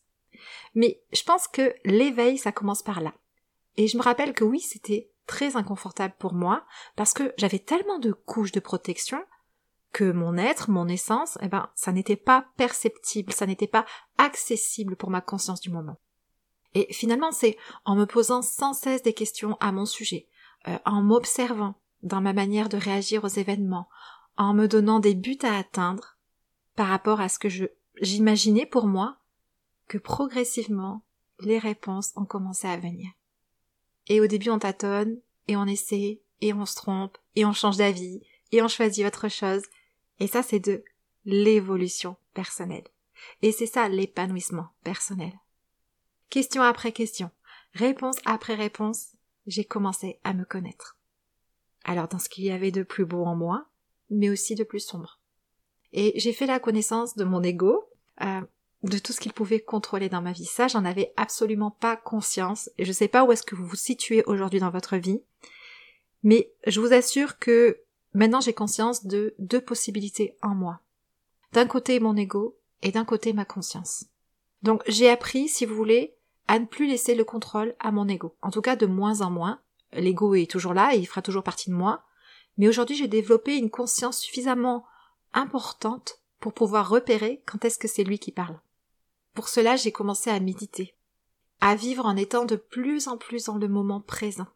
Mais 0.76 1.02
je 1.12 1.24
pense 1.24 1.48
que 1.48 1.74
l'éveil, 1.86 2.38
ça 2.38 2.52
commence 2.52 2.84
par 2.84 3.02
là. 3.02 3.14
Et 3.78 3.88
je 3.88 3.98
me 3.98 4.04
rappelle 4.04 4.34
que 4.34 4.44
oui, 4.44 4.60
c'était 4.60 5.10
très 5.26 5.56
inconfortable 5.56 6.16
pour 6.20 6.34
moi, 6.34 6.66
parce 6.96 7.14
que 7.14 7.34
j'avais 7.38 7.60
tellement 7.60 8.00
de 8.00 8.12
couches 8.12 8.52
de 8.52 8.60
protection 8.60 9.20
que 9.92 10.12
mon 10.12 10.38
être, 10.38 10.70
mon 10.70 10.88
essence, 10.88 11.38
eh 11.42 11.48
ben, 11.48 11.70
ça 11.76 11.92
n'était 11.92 12.16
pas 12.16 12.48
perceptible, 12.58 13.32
ça 13.32 13.46
n'était 13.46 13.68
pas 13.68 13.86
accessible 14.18 14.96
pour 14.96 15.10
ma 15.10 15.22
conscience 15.22 15.62
du 15.62 15.70
moment. 15.70 16.00
Et 16.74 16.92
finalement, 16.92 17.32
c'est 17.32 17.58
en 17.86 17.96
me 17.96 18.06
posant 18.06 18.42
sans 18.42 18.74
cesse 18.74 19.04
des 19.04 19.14
questions 19.14 19.56
à 19.60 19.72
mon 19.72 19.86
sujet, 19.86 20.28
euh, 20.68 20.78
en 20.86 21.02
m'observant 21.04 21.76
dans 22.02 22.22
ma 22.22 22.34
manière 22.34 22.70
de 22.70 22.78
réagir 22.78 23.24
aux 23.24 23.28
événements, 23.28 23.88
en 24.36 24.54
me 24.54 24.68
donnant 24.68 25.00
des 25.00 25.14
buts 25.14 25.38
à 25.44 25.58
atteindre 25.58 26.18
par 26.76 26.88
rapport 26.88 27.22
à 27.22 27.30
ce 27.30 27.38
que 27.38 27.50
j'imaginais 28.02 28.66
pour 28.66 28.88
moi, 28.88 29.18
que 29.88 29.98
progressivement, 29.98 31.04
les 31.40 31.60
réponses 31.60 32.14
ont 32.16 32.26
commencé 32.26 32.68
à 32.68 32.78
venir. 32.78 33.10
Et 34.08 34.22
au 34.22 34.28
début, 34.28 34.50
on 34.50 34.60
tâtonne, 34.60 35.20
et 35.48 35.56
on 35.56 35.66
essaie, 35.66 36.22
et 36.42 36.54
on 36.54 36.66
se 36.66 36.76
trompe, 36.76 37.18
et 37.36 37.46
on 37.46 37.54
change 37.54 37.78
d'avis, 37.78 38.22
et 38.52 38.62
on 38.62 38.68
choisit 38.68 39.06
autre 39.06 39.30
chose. 39.30 39.64
Et 40.20 40.28
ça, 40.28 40.44
c'est 40.44 40.60
de 40.60 40.84
l'évolution 41.26 42.18
personnelle. 42.34 42.88
Et 43.42 43.52
c'est 43.52 43.68
ça 43.68 43.88
l'épanouissement 43.90 44.68
personnel. 44.84 45.34
Question 46.30 46.64
après 46.64 46.92
question, 46.92 47.30
réponse 47.74 48.18
après 48.26 48.56
réponse, 48.56 49.16
j'ai 49.48 49.66
commencé 49.66 50.20
à 50.24 50.34
me 50.34 50.46
connaître. 50.46 50.98
Alors 51.84 52.08
dans 52.08 52.20
ce 52.20 52.30
qu'il 52.30 52.46
y 52.46 52.52
avait 52.52 52.72
de 52.72 52.84
plus 52.84 53.06
beau 53.06 53.24
en 53.26 53.36
moi, 53.36 53.68
mais 54.10 54.30
aussi 54.30 54.56
de 54.56 54.64
plus 54.64 54.80
sombre. 54.80 55.20
Et 55.92 56.20
j'ai 56.20 56.34
fait 56.34 56.46
la 56.46 56.60
connaissance 56.60 57.16
de 57.16 57.24
mon 57.24 57.44
ego, 57.44 57.88
euh, 58.22 58.42
de 58.84 58.98
tout 58.98 59.14
ce 59.14 59.20
qu'il 59.20 59.34
pouvait 59.34 59.62
contrôler 59.62 60.10
dans 60.10 60.22
ma 60.22 60.34
vie. 60.34 60.46
Ça, 60.46 60.68
j'en 60.68 60.86
avais 60.86 61.14
absolument 61.16 61.72
pas 61.72 61.96
conscience. 61.96 62.70
Et 62.78 62.86
je 62.86 62.92
sais 62.92 63.08
pas 63.08 63.24
où 63.24 63.32
est-ce 63.32 63.44
que 63.44 63.56
vous 63.56 63.66
vous 63.66 63.76
situez 63.76 64.24
aujourd'hui 64.26 64.60
dans 64.60 64.70
votre 64.70 64.98
vie. 64.98 65.22
Mais 66.24 66.54
je 66.68 66.80
vous 66.80 66.94
assure 66.94 67.40
que 67.40 67.80
maintenant 68.14 68.42
j'ai 68.42 68.54
conscience 68.54 69.06
de 69.06 69.36
deux 69.40 69.62
possibilités 69.62 70.38
en 70.42 70.56
moi. 70.56 70.82
D'un 71.54 71.66
côté 71.66 72.00
mon 72.00 72.16
ego 72.16 72.58
et 72.82 72.92
d'un 72.92 73.06
côté 73.06 73.34
ma 73.34 73.46
conscience. 73.46 74.06
Donc 74.64 74.82
j'ai 74.88 75.10
appris, 75.10 75.48
si 75.48 75.66
vous 75.66 75.76
voulez, 75.76 76.16
à 76.48 76.60
ne 76.60 76.66
plus 76.66 76.88
laisser 76.88 77.16
le 77.16 77.24
contrôle 77.24 77.76
à 77.80 77.92
mon 77.92 78.08
ego. 78.08 78.36
En 78.42 78.52
tout 78.52 78.62
cas 78.62 78.76
de 78.76 78.86
moins 78.86 79.22
en 79.22 79.30
moins. 79.30 79.60
L'ego 79.94 80.34
est 80.36 80.50
toujours 80.50 80.74
là 80.74 80.96
et 80.96 81.00
il 81.00 81.06
fera 81.06 81.22
toujours 81.22 81.44
partie 81.44 81.70
de 81.70 81.76
moi. 81.76 82.04
Mais 82.58 82.68
aujourd'hui 82.68 82.96
j'ai 82.96 83.08
développé 83.08 83.58
une 83.58 83.70
conscience 83.70 84.20
suffisamment 84.20 84.86
importante 85.34 86.20
pour 86.40 86.54
pouvoir 86.54 86.90
repérer 86.90 87.42
quand 87.46 87.64
est-ce 87.64 87.78
que 87.78 87.88
c'est 87.88 88.04
lui 88.04 88.20
qui 88.20 88.32
parle. 88.32 88.60
Pour 89.34 89.50
cela 89.50 89.76
j'ai 89.76 89.92
commencé 89.92 90.30
à 90.30 90.40
méditer, 90.40 90.96
à 91.62 91.76
vivre 91.76 92.06
en 92.06 92.16
étant 92.16 92.46
de 92.46 92.56
plus 92.56 93.08
en 93.08 93.18
plus 93.18 93.46
dans 93.46 93.58
le 93.58 93.68
moment 93.68 94.02
présent, 94.02 94.48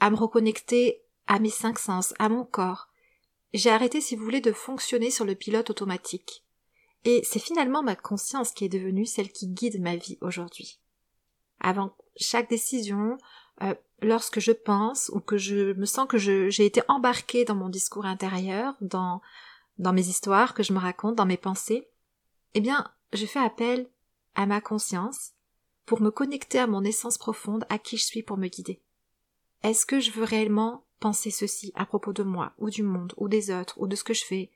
à 0.00 0.10
me 0.10 0.16
reconnecter 0.16 1.02
à 1.26 1.38
mes 1.38 1.50
cinq 1.50 1.78
sens, 1.78 2.14
à 2.18 2.28
mon 2.28 2.44
corps. 2.44 2.88
J'ai 3.54 3.70
arrêté, 3.70 4.00
si 4.00 4.16
vous 4.16 4.24
voulez, 4.24 4.40
de 4.40 4.52
fonctionner 4.52 5.10
sur 5.10 5.24
le 5.24 5.34
pilote 5.34 5.70
automatique. 5.70 6.44
Et 7.04 7.22
c'est 7.24 7.38
finalement 7.38 7.82
ma 7.82 7.96
conscience 7.96 8.52
qui 8.52 8.64
est 8.64 8.70
devenue 8.70 9.06
celle 9.06 9.30
qui 9.30 9.48
guide 9.48 9.80
ma 9.80 9.96
vie 9.96 10.18
aujourd'hui. 10.20 10.78
Avant 11.60 11.94
chaque 12.16 12.48
décision, 12.48 13.18
euh, 13.62 13.74
lorsque 14.00 14.40
je 14.40 14.52
pense 14.52 15.10
ou 15.14 15.20
que 15.20 15.36
je 15.36 15.72
me 15.74 15.84
sens 15.84 16.06
que 16.08 16.18
j'ai 16.18 16.64
été 16.64 16.82
embarquée 16.88 17.44
dans 17.44 17.54
mon 17.54 17.68
discours 17.68 18.06
intérieur, 18.06 18.74
dans, 18.80 19.20
dans 19.78 19.92
mes 19.92 20.06
histoires 20.08 20.54
que 20.54 20.62
je 20.62 20.72
me 20.72 20.78
raconte, 20.78 21.16
dans 21.16 21.26
mes 21.26 21.36
pensées, 21.36 21.88
eh 22.54 22.60
bien, 22.60 22.86
je 23.12 23.26
fais 23.26 23.40
appel 23.40 23.88
à 24.34 24.46
ma 24.46 24.60
conscience 24.60 25.32
pour 25.86 26.00
me 26.00 26.10
connecter 26.10 26.58
à 26.58 26.66
mon 26.66 26.84
essence 26.84 27.18
profonde, 27.18 27.64
à 27.68 27.78
qui 27.78 27.96
je 27.96 28.04
suis 28.04 28.22
pour 28.22 28.36
me 28.36 28.48
guider. 28.48 28.80
Est-ce 29.62 29.86
que 29.86 30.00
je 30.00 30.10
veux 30.10 30.24
réellement 30.24 30.84
penser 31.00 31.30
ceci 31.30 31.72
à 31.74 31.84
propos 31.84 32.12
de 32.12 32.22
moi, 32.22 32.52
ou 32.58 32.70
du 32.70 32.82
monde, 32.82 33.12
ou 33.16 33.28
des 33.28 33.50
autres, 33.50 33.80
ou 33.80 33.86
de 33.86 33.96
ce 33.96 34.04
que 34.04 34.14
je 34.14 34.24
fais? 34.24 34.50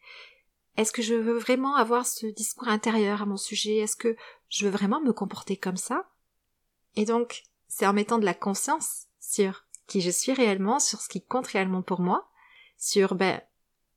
Est-ce 0.77 0.93
que 0.93 1.03
je 1.03 1.15
veux 1.15 1.39
vraiment 1.39 1.75
avoir 1.77 2.07
ce 2.07 2.27
discours 2.27 2.69
intérieur 2.69 3.23
à 3.23 3.27
mon 3.27 3.37
sujet? 3.37 3.79
Est-ce 3.79 3.97
que 3.97 4.17
je 4.49 4.67
veux 4.67 4.71
vraiment 4.71 5.01
me 5.01 5.13
comporter 5.13 5.57
comme 5.57 5.77
ça? 5.77 6.09
Et 6.95 7.05
donc, 7.05 7.43
c'est 7.69 7.87
en 7.87 7.93
mettant 7.93 8.19
de 8.19 8.25
la 8.25 8.35
conscience 8.35 9.07
sur 9.21 9.65
qui 9.87 10.01
je 10.01 10.11
suis 10.11 10.33
réellement, 10.33 10.79
sur 10.79 11.01
ce 11.01 11.09
qui 11.09 11.23
compte 11.23 11.47
réellement 11.47 11.83
pour 11.83 12.01
moi, 12.01 12.29
sur 12.77 13.15
ben, 13.15 13.41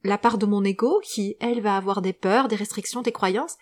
la 0.04 0.18
part 0.18 0.38
de 0.38 0.46
mon 0.46 0.64
ego 0.64 1.02
qui, 1.04 1.36
elle, 1.40 1.62
va 1.62 1.76
avoir 1.76 2.02
des 2.02 2.14
peurs, 2.14 2.48
des 2.48 2.56
restrictions, 2.56 3.02
des 3.02 3.12
croyances. 3.12 3.58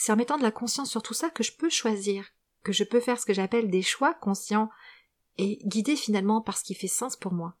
C'est 0.00 0.12
en 0.12 0.16
mettant 0.16 0.38
de 0.38 0.44
la 0.44 0.52
conscience 0.52 0.88
sur 0.88 1.02
tout 1.02 1.12
ça 1.12 1.28
que 1.28 1.42
je 1.42 1.56
peux 1.56 1.68
choisir, 1.68 2.24
que 2.62 2.72
je 2.72 2.84
peux 2.84 3.00
faire 3.00 3.18
ce 3.18 3.26
que 3.26 3.34
j'appelle 3.34 3.68
des 3.68 3.82
choix 3.82 4.14
conscients 4.14 4.70
et 5.38 5.58
guidés 5.64 5.96
finalement 5.96 6.40
par 6.40 6.56
ce 6.56 6.62
qui 6.62 6.76
fait 6.76 6.86
sens 6.86 7.16
pour 7.16 7.32
moi. 7.32 7.56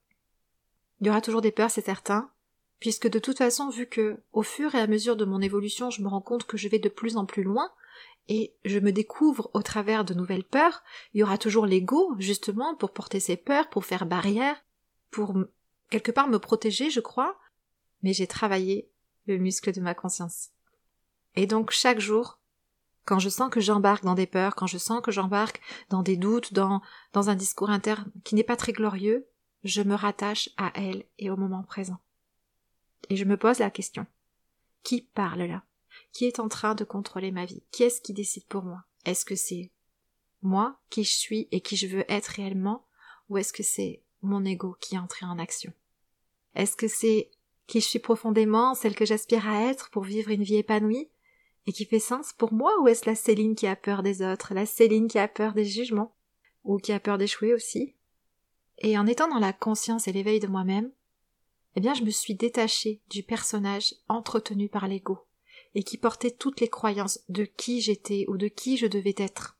Il 1.00 1.08
y 1.08 1.10
aura 1.10 1.20
toujours 1.20 1.40
des 1.40 1.50
peurs, 1.50 1.72
c'est 1.72 1.84
certain, 1.84 2.30
puisque 2.78 3.10
de 3.10 3.18
toute 3.18 3.38
façon, 3.38 3.70
vu 3.70 3.86
que, 3.86 4.22
au 4.32 4.44
fur 4.44 4.76
et 4.76 4.80
à 4.80 4.86
mesure 4.86 5.16
de 5.16 5.24
mon 5.24 5.40
évolution, 5.40 5.90
je 5.90 6.00
me 6.00 6.06
rends 6.06 6.20
compte 6.20 6.46
que 6.46 6.56
je 6.56 6.68
vais 6.68 6.78
de 6.78 6.88
plus 6.88 7.16
en 7.16 7.26
plus 7.26 7.42
loin, 7.42 7.72
et 8.28 8.54
je 8.64 8.78
me 8.78 8.92
découvre 8.92 9.50
au 9.52 9.62
travers 9.62 10.04
de 10.04 10.14
nouvelles 10.14 10.46
peurs, 10.46 10.84
il 11.14 11.18
y 11.18 11.24
aura 11.24 11.38
toujours 11.38 11.66
l'ego, 11.66 12.14
justement, 12.20 12.76
pour 12.76 12.92
porter 12.92 13.18
ces 13.18 13.36
peurs, 13.36 13.68
pour 13.68 13.84
faire 13.84 14.06
barrière, 14.06 14.64
pour 15.10 15.34
quelque 15.90 16.12
part 16.12 16.28
me 16.28 16.38
protéger, 16.38 16.88
je 16.88 17.00
crois, 17.00 17.36
mais 18.04 18.12
j'ai 18.12 18.28
travaillé 18.28 18.88
le 19.26 19.38
muscle 19.38 19.72
de 19.72 19.80
ma 19.80 19.94
conscience. 19.94 20.50
Et 21.38 21.46
donc 21.46 21.70
chaque 21.70 22.00
jour, 22.00 22.40
quand 23.04 23.20
je 23.20 23.28
sens 23.28 23.48
que 23.48 23.60
j'embarque 23.60 24.02
dans 24.02 24.16
des 24.16 24.26
peurs, 24.26 24.56
quand 24.56 24.66
je 24.66 24.76
sens 24.76 25.00
que 25.00 25.12
j'embarque 25.12 25.60
dans 25.88 26.02
des 26.02 26.16
doutes, 26.16 26.52
dans, 26.52 26.82
un 27.14 27.36
discours 27.36 27.70
interne 27.70 28.10
qui 28.24 28.34
n'est 28.34 28.42
pas 28.42 28.56
très 28.56 28.72
glorieux, 28.72 29.24
je 29.62 29.82
me 29.82 29.94
rattache 29.94 30.50
à 30.56 30.72
elle 30.74 31.04
et 31.16 31.30
au 31.30 31.36
moment 31.36 31.62
présent. 31.62 31.98
Et 33.08 33.14
je 33.14 33.24
me 33.24 33.36
pose 33.36 33.60
la 33.60 33.70
question. 33.70 34.04
Qui 34.82 35.02
parle 35.02 35.42
là? 35.42 35.62
Qui 36.12 36.24
est 36.24 36.40
en 36.40 36.48
train 36.48 36.74
de 36.74 36.82
contrôler 36.82 37.30
ma 37.30 37.44
vie? 37.44 37.62
Qui 37.70 37.84
est-ce 37.84 38.00
qui 38.00 38.14
décide 38.14 38.46
pour 38.46 38.64
moi? 38.64 38.82
Est-ce 39.04 39.24
que 39.24 39.36
c'est 39.36 39.70
moi, 40.42 40.80
qui 40.90 41.04
je 41.04 41.14
suis 41.14 41.46
et 41.52 41.60
qui 41.60 41.76
je 41.76 41.86
veux 41.86 42.04
être 42.10 42.26
réellement, 42.26 42.84
ou 43.28 43.38
est-ce 43.38 43.52
que 43.52 43.62
c'est 43.62 44.02
mon 44.22 44.44
ego 44.44 44.76
qui 44.80 44.96
est 44.96 44.98
entré 44.98 45.24
en 45.24 45.38
action? 45.38 45.72
Est-ce 46.56 46.74
que 46.74 46.88
c'est 46.88 47.30
qui 47.68 47.80
je 47.80 47.86
suis 47.86 48.00
profondément, 48.00 48.74
celle 48.74 48.96
que 48.96 49.04
j'aspire 49.04 49.48
à 49.48 49.66
être 49.66 49.88
pour 49.90 50.02
vivre 50.02 50.30
une 50.30 50.42
vie 50.42 50.56
épanouie, 50.56 51.08
et 51.68 51.72
qui 51.72 51.84
fait 51.84 51.98
sens 51.98 52.32
pour 52.32 52.54
moi, 52.54 52.72
ou 52.80 52.88
est-ce 52.88 53.04
la 53.04 53.14
Céline 53.14 53.54
qui 53.54 53.66
a 53.66 53.76
peur 53.76 54.02
des 54.02 54.22
autres, 54.22 54.54
la 54.54 54.64
Céline 54.64 55.06
qui 55.06 55.18
a 55.18 55.28
peur 55.28 55.52
des 55.52 55.66
jugements, 55.66 56.14
ou 56.64 56.78
qui 56.78 56.92
a 56.92 56.98
peur 56.98 57.18
d'échouer 57.18 57.52
aussi? 57.52 57.94
Et 58.78 58.96
en 58.96 59.06
étant 59.06 59.28
dans 59.28 59.38
la 59.38 59.52
conscience 59.52 60.08
et 60.08 60.12
l'éveil 60.12 60.40
de 60.40 60.46
moi-même, 60.46 60.90
eh 61.76 61.80
bien 61.80 61.92
je 61.92 62.04
me 62.04 62.10
suis 62.10 62.34
détachée 62.34 63.02
du 63.10 63.22
personnage 63.22 63.94
entretenu 64.08 64.70
par 64.70 64.88
l'ego, 64.88 65.18
et 65.74 65.82
qui 65.82 65.98
portait 65.98 66.30
toutes 66.30 66.60
les 66.60 66.68
croyances 66.68 67.20
de 67.28 67.44
qui 67.44 67.82
j'étais 67.82 68.24
ou 68.28 68.38
de 68.38 68.48
qui 68.48 68.78
je 68.78 68.86
devais 68.86 69.14
être, 69.18 69.58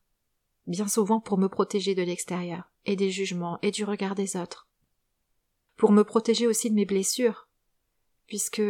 bien 0.67 0.88
souvent 0.88 1.21
pour 1.21 1.37
me 1.37 1.49
protéger 1.50 1.95
de 1.95 2.03
l'extérieur, 2.03 2.71
et 2.87 2.97
des 2.97 3.11
jugements, 3.11 3.59
et 3.61 3.71
du 3.71 3.85
regard 3.85 4.15
des 4.15 4.35
autres. 4.38 4.67
Pour 5.77 5.93
me 5.93 6.05
protéger 6.05 6.47
aussi 6.47 6.71
de 6.71 6.75
mes 6.75 6.87
blessures, 6.87 7.49
puisque 8.27 8.62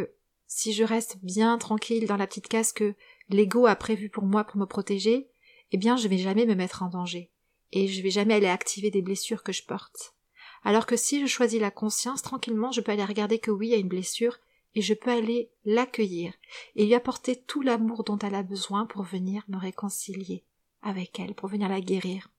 si 0.48 0.72
je 0.72 0.82
reste 0.82 1.18
bien 1.22 1.56
tranquille 1.58 2.06
dans 2.06 2.16
la 2.16 2.26
petite 2.26 2.48
case 2.48 2.72
que 2.72 2.94
l'ego 3.28 3.66
a 3.66 3.76
prévu 3.76 4.08
pour 4.08 4.24
moi 4.24 4.44
pour 4.44 4.56
me 4.56 4.66
protéger, 4.66 5.28
eh 5.70 5.76
bien 5.76 5.96
je 5.96 6.08
vais 6.08 6.18
jamais 6.18 6.46
me 6.46 6.54
mettre 6.54 6.82
en 6.82 6.88
danger, 6.88 7.30
et 7.70 7.86
je 7.86 8.02
vais 8.02 8.10
jamais 8.10 8.34
aller 8.34 8.48
activer 8.48 8.90
des 8.90 9.02
blessures 9.02 9.42
que 9.42 9.52
je 9.52 9.62
porte. 9.62 10.14
Alors 10.64 10.86
que 10.86 10.96
si 10.96 11.20
je 11.20 11.26
choisis 11.26 11.60
la 11.60 11.70
conscience, 11.70 12.22
tranquillement, 12.22 12.72
je 12.72 12.80
peux 12.80 12.90
aller 12.90 13.04
regarder 13.04 13.38
que 13.38 13.50
oui, 13.50 13.68
il 13.68 13.70
y 13.70 13.74
a 13.74 13.78
une 13.78 13.88
blessure, 13.88 14.38
et 14.74 14.82
je 14.82 14.94
peux 14.94 15.10
aller 15.10 15.50
l'accueillir, 15.64 16.32
et 16.74 16.86
lui 16.86 16.94
apporter 16.94 17.36
tout 17.36 17.62
l'amour 17.62 18.02
dont 18.02 18.18
elle 18.18 18.34
a 18.34 18.42
besoin 18.42 18.86
pour 18.86 19.02
venir 19.02 19.44
me 19.48 19.58
réconcilier 19.58 20.44
avec 20.82 21.20
elle, 21.20 21.34
pour 21.34 21.48
venir 21.48 21.68
la 21.68 21.80
guérir. 21.80 22.30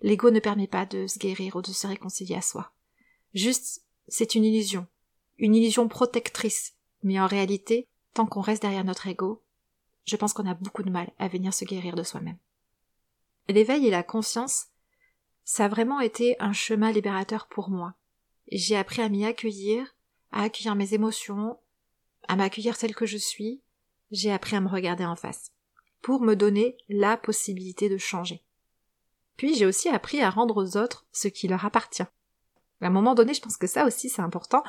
L'ego 0.00 0.30
ne 0.30 0.40
permet 0.40 0.66
pas 0.66 0.86
de 0.86 1.06
se 1.06 1.18
guérir 1.18 1.56
ou 1.56 1.62
de 1.62 1.72
se 1.72 1.86
réconcilier 1.86 2.36
à 2.36 2.42
soi. 2.42 2.72
Juste, 3.34 3.84
c'est 4.08 4.34
une 4.34 4.44
illusion. 4.44 4.86
Une 5.38 5.54
illusion 5.54 5.88
protectrice. 5.88 6.74
Mais 7.02 7.20
en 7.20 7.26
réalité, 7.26 7.88
tant 8.14 8.26
qu'on 8.26 8.40
reste 8.40 8.62
derrière 8.62 8.84
notre 8.84 9.06
ego, 9.06 9.42
je 10.04 10.16
pense 10.16 10.32
qu'on 10.32 10.46
a 10.46 10.54
beaucoup 10.54 10.82
de 10.82 10.90
mal 10.90 11.12
à 11.18 11.28
venir 11.28 11.54
se 11.54 11.64
guérir 11.64 11.94
de 11.94 12.02
soi-même. 12.02 12.38
L'éveil 13.48 13.86
et 13.86 13.90
la 13.90 14.02
conscience 14.02 14.68
ça 15.44 15.64
a 15.64 15.68
vraiment 15.68 16.00
été 16.00 16.36
un 16.40 16.52
chemin 16.52 16.92
libérateur 16.92 17.48
pour 17.48 17.68
moi. 17.68 17.94
J'ai 18.50 18.76
appris 18.76 19.02
à 19.02 19.08
m'y 19.08 19.24
accueillir, 19.24 19.94
à 20.30 20.42
accueillir 20.42 20.74
mes 20.74 20.94
émotions, 20.94 21.58
à 22.28 22.36
m'accueillir 22.36 22.78
telle 22.78 22.94
que 22.94 23.06
je 23.06 23.18
suis, 23.18 23.60
j'ai 24.10 24.30
appris 24.30 24.56
à 24.56 24.60
me 24.60 24.68
regarder 24.68 25.04
en 25.04 25.16
face, 25.16 25.52
pour 26.00 26.20
me 26.20 26.36
donner 26.36 26.76
la 26.88 27.16
possibilité 27.16 27.88
de 27.88 27.98
changer. 27.98 28.44
Puis 29.36 29.54
j'ai 29.54 29.66
aussi 29.66 29.88
appris 29.88 30.20
à 30.20 30.30
rendre 30.30 30.62
aux 30.62 30.76
autres 30.76 31.06
ce 31.12 31.28
qui 31.28 31.48
leur 31.48 31.64
appartient. 31.64 32.04
À 32.82 32.88
un 32.88 32.90
moment 32.90 33.14
donné, 33.14 33.32
je 33.32 33.40
pense 33.40 33.56
que 33.56 33.66
ça 33.66 33.86
aussi 33.86 34.08
c'est 34.08 34.22
important. 34.22 34.62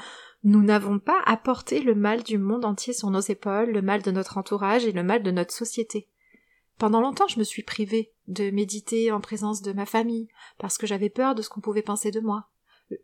Nous 0.44 0.62
n'avons 0.62 1.00
pas 1.00 1.22
à 1.26 1.36
porter 1.36 1.82
le 1.82 1.96
mal 1.96 2.24
du 2.24 2.38
monde 2.38 2.66
entier 2.66 2.94
sur 2.94 3.10
nos 3.10 3.20
épaules, 3.20 3.72
le 3.72 3.82
mal 3.82 4.02
de 4.02 4.12
notre 4.12 4.38
entourage 4.38 4.86
et 4.86 4.92
le 4.92 5.04
mal 5.04 5.24
de 5.24 5.32
notre 5.32 5.54
société. 5.54 6.08
Pendant 6.78 7.02
longtemps, 7.02 7.28
je 7.28 7.40
me 7.40 7.44
suis 7.44 7.64
privée 7.64 8.14
de 8.28 8.50
méditer 8.50 9.12
en 9.12 9.22
présence 9.22 9.62
de 9.62 9.74
ma 9.74 9.86
famille, 9.86 10.28
parce 10.58 10.78
que 10.78 10.88
j'avais 10.88 11.10
peur 11.10 11.36
de 11.36 11.42
ce 11.42 11.50
qu'on 11.50 11.62
pouvait 11.62 11.82
penser 11.82 12.12
de 12.12 12.20
moi. 12.20 12.50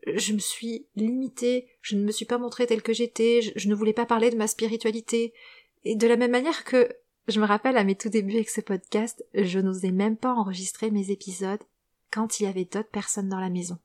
je 0.08 0.34
me 0.34 0.40
suis 0.40 0.88
limitée, 0.96 1.68
je 1.82 1.96
ne 1.96 2.04
me 2.04 2.12
suis 2.12 2.26
pas 2.26 2.38
montrée 2.38 2.68
telle 2.68 2.82
que 2.82 2.94
j'étais, 2.94 3.42
je, 3.42 3.70
ne 3.70 3.76
voulais 3.76 3.94
pas 3.94 4.06
parler 4.06 4.30
de 4.30 4.38
ma 4.38 4.48
spiritualité. 4.48 5.34
Et 5.86 5.96
de 5.96 6.08
la 6.08 6.18
même 6.18 6.32
manière 6.32 6.64
que 6.64 6.90
je 7.28 7.40
me 7.40 7.46
rappelle 7.46 7.78
à 7.78 7.84
mes 7.84 7.96
tout 7.96 8.10
débuts 8.10 8.36
avec 8.36 8.50
ce 8.50 8.62
podcast, 8.62 9.24
je 9.34 9.60
n'osais 9.60 9.92
même 9.92 10.18
pas 10.18 10.34
enregistrer 10.34 10.92
mes 10.92 11.12
épisodes 11.12 11.64
quand 12.12 12.40
il 12.40 12.44
y 12.44 12.48
avait 12.48 12.66
d'autres 12.66 12.90
personnes 12.90 13.30
dans 13.30 13.40
la 13.40 13.50
maison. 13.50 13.78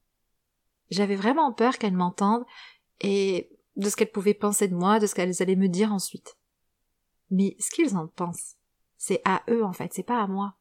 J'avais 0.91 1.17
vraiment 1.17 1.53
peur 1.53 1.79
qu'elles 1.79 1.95
m'entendent 1.95 2.45
et 3.01 3.51
de 3.77 3.89
ce 3.89 3.97
qu'elles 3.97 4.13
pouvaient 4.13 4.35
penser 4.35 4.69
de 4.69 4.75
moi, 4.75 4.99
de 4.99 5.07
ce 5.07 5.15
qu'elles 5.15 5.43
allaient 5.43 5.57
me 5.57 5.69
dire 5.69 5.93
ensuite. 5.93 6.37
Mais 7.31 7.57
ce 7.59 7.71
qu'ils 7.71 7.97
en 7.97 8.07
pensent, 8.07 8.55
c'est 8.97 9.21
à 9.25 9.43
eux 9.51 9.65
en 9.65 9.73
fait, 9.73 9.93
c'est 9.93 10.03
pas 10.03 10.21
à 10.21 10.27
moi. 10.27 10.55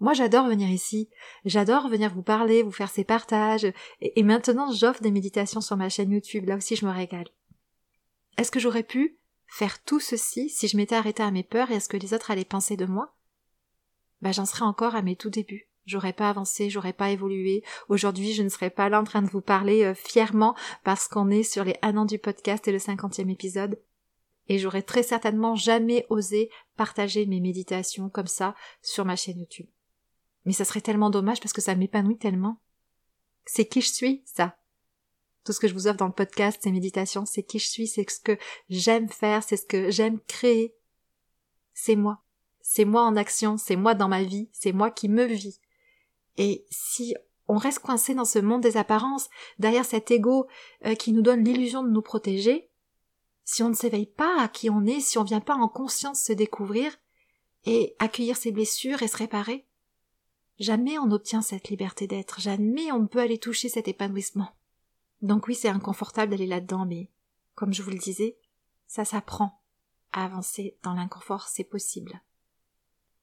Moi 0.00 0.12
j'adore 0.12 0.46
venir 0.46 0.68
ici, 0.68 1.08
j'adore 1.44 1.88
venir 1.88 2.14
vous 2.14 2.22
parler, 2.22 2.62
vous 2.62 2.70
faire 2.70 2.90
ces 2.90 3.04
partages, 3.04 3.66
et, 4.00 4.22
maintenant 4.22 4.70
j'offre 4.70 5.02
des 5.02 5.10
méditations 5.10 5.60
sur 5.60 5.76
ma 5.76 5.88
chaîne 5.88 6.12
YouTube, 6.12 6.46
là 6.46 6.56
aussi 6.56 6.76
je 6.76 6.86
me 6.86 6.92
régale. 6.92 7.28
Est-ce 8.36 8.52
que 8.52 8.60
j'aurais 8.60 8.84
pu 8.84 9.18
faire 9.46 9.82
tout 9.82 9.98
ceci 9.98 10.50
si 10.50 10.68
je 10.68 10.76
m'étais 10.76 10.94
arrêtée 10.94 11.22
à 11.22 11.32
mes 11.32 11.42
peurs 11.42 11.70
et 11.70 11.76
à 11.76 11.80
ce 11.80 11.88
que 11.88 11.96
les 11.96 12.14
autres 12.14 12.30
allaient 12.30 12.44
penser 12.44 12.76
de 12.76 12.86
moi? 12.86 13.16
Bah 14.20 14.30
j'en 14.30 14.46
serais 14.46 14.64
encore 14.64 14.94
à 14.94 15.02
mes 15.02 15.16
tout 15.16 15.30
débuts. 15.30 15.67
J'aurais 15.88 16.12
pas 16.12 16.28
avancé, 16.28 16.68
j'aurais 16.68 16.92
pas 16.92 17.08
évolué. 17.12 17.64
Aujourd'hui, 17.88 18.34
je 18.34 18.42
ne 18.42 18.50
serais 18.50 18.68
pas 18.68 18.90
là 18.90 19.00
en 19.00 19.04
train 19.04 19.22
de 19.22 19.30
vous 19.30 19.40
parler 19.40 19.84
euh, 19.84 19.94
fièrement 19.94 20.54
parce 20.84 21.08
qu'on 21.08 21.30
est 21.30 21.42
sur 21.42 21.64
les 21.64 21.76
un 21.80 21.96
an 21.96 22.04
du 22.04 22.18
podcast 22.18 22.68
et 22.68 22.72
le 22.72 22.78
cinquantième 22.78 23.30
épisode. 23.30 23.80
Et 24.48 24.58
j'aurais 24.58 24.82
très 24.82 25.02
certainement 25.02 25.54
jamais 25.54 26.04
osé 26.10 26.50
partager 26.76 27.24
mes 27.24 27.40
méditations 27.40 28.10
comme 28.10 28.26
ça 28.26 28.54
sur 28.82 29.06
ma 29.06 29.16
chaîne 29.16 29.38
YouTube. 29.38 29.66
Mais 30.44 30.52
ça 30.52 30.66
serait 30.66 30.82
tellement 30.82 31.08
dommage 31.08 31.40
parce 31.40 31.54
que 31.54 31.62
ça 31.62 31.74
m'épanouit 31.74 32.18
tellement. 32.18 32.60
C'est 33.46 33.64
qui 33.64 33.80
je 33.80 33.90
suis, 33.90 34.22
ça? 34.26 34.58
Tout 35.42 35.54
ce 35.54 35.60
que 35.60 35.68
je 35.68 35.74
vous 35.74 35.86
offre 35.86 35.96
dans 35.96 36.06
le 36.06 36.12
podcast, 36.12 36.60
ces 36.62 36.70
méditations, 36.70 37.24
c'est 37.24 37.44
qui 37.44 37.58
je 37.58 37.66
suis, 37.66 37.86
c'est 37.86 38.06
ce 38.10 38.20
que 38.20 38.36
j'aime 38.68 39.08
faire, 39.08 39.42
c'est 39.42 39.56
ce 39.56 39.64
que 39.64 39.90
j'aime 39.90 40.20
créer. 40.20 40.74
C'est 41.72 41.96
moi. 41.96 42.22
C'est 42.60 42.84
moi 42.84 43.04
en 43.04 43.16
action, 43.16 43.56
c'est 43.56 43.76
moi 43.76 43.94
dans 43.94 44.08
ma 44.08 44.22
vie, 44.22 44.50
c'est 44.52 44.72
moi 44.72 44.90
qui 44.90 45.08
me 45.08 45.24
vis. 45.24 45.58
Et 46.38 46.64
si 46.70 47.14
on 47.48 47.56
reste 47.56 47.80
coincé 47.80 48.14
dans 48.14 48.24
ce 48.24 48.38
monde 48.38 48.62
des 48.62 48.76
apparences, 48.76 49.28
derrière 49.58 49.84
cet 49.84 50.10
ego 50.10 50.46
euh, 50.86 50.94
qui 50.94 51.12
nous 51.12 51.22
donne 51.22 51.44
l'illusion 51.44 51.82
de 51.82 51.90
nous 51.90 52.02
protéger, 52.02 52.70
si 53.44 53.62
on 53.62 53.68
ne 53.68 53.74
s'éveille 53.74 54.06
pas 54.06 54.40
à 54.40 54.48
qui 54.48 54.70
on 54.70 54.86
est, 54.86 55.00
si 55.00 55.18
on 55.18 55.24
vient 55.24 55.40
pas 55.40 55.54
en 55.54 55.68
conscience 55.68 56.22
se 56.22 56.32
découvrir 56.32 56.96
et 57.64 57.96
accueillir 57.98 58.36
ses 58.36 58.52
blessures 58.52 59.02
et 59.02 59.08
se 59.08 59.16
réparer, 59.16 59.66
jamais 60.58 60.98
on 60.98 61.10
obtient 61.10 61.42
cette 61.42 61.68
liberté 61.68 62.06
d'être, 62.06 62.40
jamais 62.40 62.92
on 62.92 63.00
ne 63.00 63.06
peut 63.06 63.20
aller 63.20 63.38
toucher 63.38 63.68
cet 63.68 63.88
épanouissement. 63.88 64.50
Donc 65.22 65.48
oui, 65.48 65.54
c'est 65.54 65.68
inconfortable 65.68 66.30
d'aller 66.30 66.46
là-dedans, 66.46 66.86
mais 66.86 67.10
comme 67.54 67.72
je 67.72 67.82
vous 67.82 67.90
le 67.90 67.98
disais, 67.98 68.38
ça 68.86 69.04
s'apprend 69.04 69.60
avancer 70.12 70.76
dans 70.82 70.94
l'inconfort, 70.94 71.48
c'est 71.48 71.64
possible. 71.64 72.20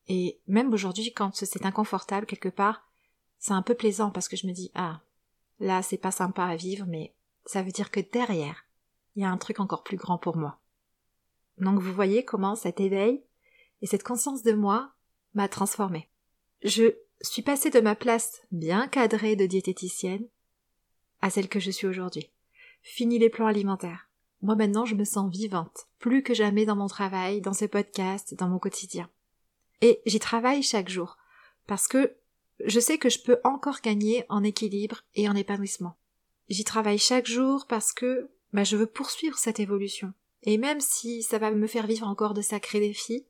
Et 0.07 0.39
même 0.47 0.73
aujourd'hui, 0.73 1.13
quand 1.13 1.35
c'est 1.35 1.65
inconfortable 1.65 2.25
quelque 2.25 2.49
part, 2.49 2.85
c'est 3.39 3.53
un 3.53 3.61
peu 3.61 3.75
plaisant 3.75 4.11
parce 4.11 4.27
que 4.27 4.37
je 4.37 4.47
me 4.47 4.53
dis 4.53 4.71
ah 4.75 5.01
là 5.59 5.81
c'est 5.81 5.97
pas 5.97 6.11
sympa 6.11 6.45
à 6.45 6.55
vivre 6.55 6.85
mais 6.87 7.13
ça 7.45 7.61
veut 7.61 7.71
dire 7.71 7.91
que 7.91 7.99
derrière 7.99 8.65
il 9.15 9.21
y 9.21 9.25
a 9.25 9.29
un 9.29 9.37
truc 9.37 9.59
encore 9.59 9.83
plus 9.83 9.97
grand 9.97 10.17
pour 10.17 10.35
moi. 10.35 10.59
Donc 11.57 11.79
vous 11.79 11.93
voyez 11.93 12.25
comment 12.25 12.55
cet 12.55 12.79
éveil 12.79 13.23
et 13.81 13.87
cette 13.87 14.03
conscience 14.03 14.43
de 14.43 14.53
moi 14.53 14.91
m'a 15.33 15.47
transformée. 15.47 16.09
Je 16.63 16.95
suis 17.21 17.41
passée 17.41 17.69
de 17.69 17.79
ma 17.79 17.95
place 17.95 18.41
bien 18.51 18.87
cadrée 18.87 19.35
de 19.35 19.45
diététicienne 19.45 20.27
à 21.21 21.29
celle 21.29 21.47
que 21.47 21.59
je 21.59 21.71
suis 21.71 21.87
aujourd'hui. 21.87 22.29
Fini 22.81 23.17
les 23.19 23.29
plans 23.29 23.47
alimentaires. 23.47 24.09
Moi 24.41 24.55
maintenant 24.55 24.85
je 24.85 24.95
me 24.95 25.05
sens 25.05 25.31
vivante, 25.31 25.87
plus 25.97 26.23
que 26.23 26.33
jamais 26.33 26.65
dans 26.65 26.75
mon 26.75 26.87
travail, 26.87 27.41
dans 27.41 27.53
ce 27.53 27.65
podcast, 27.65 28.35
dans 28.35 28.49
mon 28.49 28.59
quotidien. 28.59 29.09
Et 29.81 30.01
j'y 30.05 30.19
travaille 30.19 30.61
chaque 30.61 30.89
jour, 30.89 31.17
parce 31.67 31.87
que 31.87 32.15
je 32.63 32.79
sais 32.79 32.97
que 32.97 33.09
je 33.09 33.19
peux 33.19 33.39
encore 33.43 33.81
gagner 33.81 34.25
en 34.29 34.43
équilibre 34.43 35.03
et 35.13 35.27
en 35.27 35.35
épanouissement. 35.35 35.97
J'y 36.47 36.63
travaille 36.63 36.99
chaque 36.99 37.27
jour 37.27 37.65
parce 37.67 37.91
que 37.91 38.29
bah, 38.53 38.63
je 38.63 38.77
veux 38.77 38.87
poursuivre 38.87 39.37
cette 39.37 39.59
évolution. 39.59 40.13
Et 40.43 40.57
même 40.57 40.79
si 40.79 41.23
ça 41.23 41.39
va 41.39 41.51
me 41.51 41.67
faire 41.67 41.87
vivre 41.87 42.07
encore 42.07 42.33
de 42.33 42.41
sacrés 42.41 42.79
défis, 42.79 43.25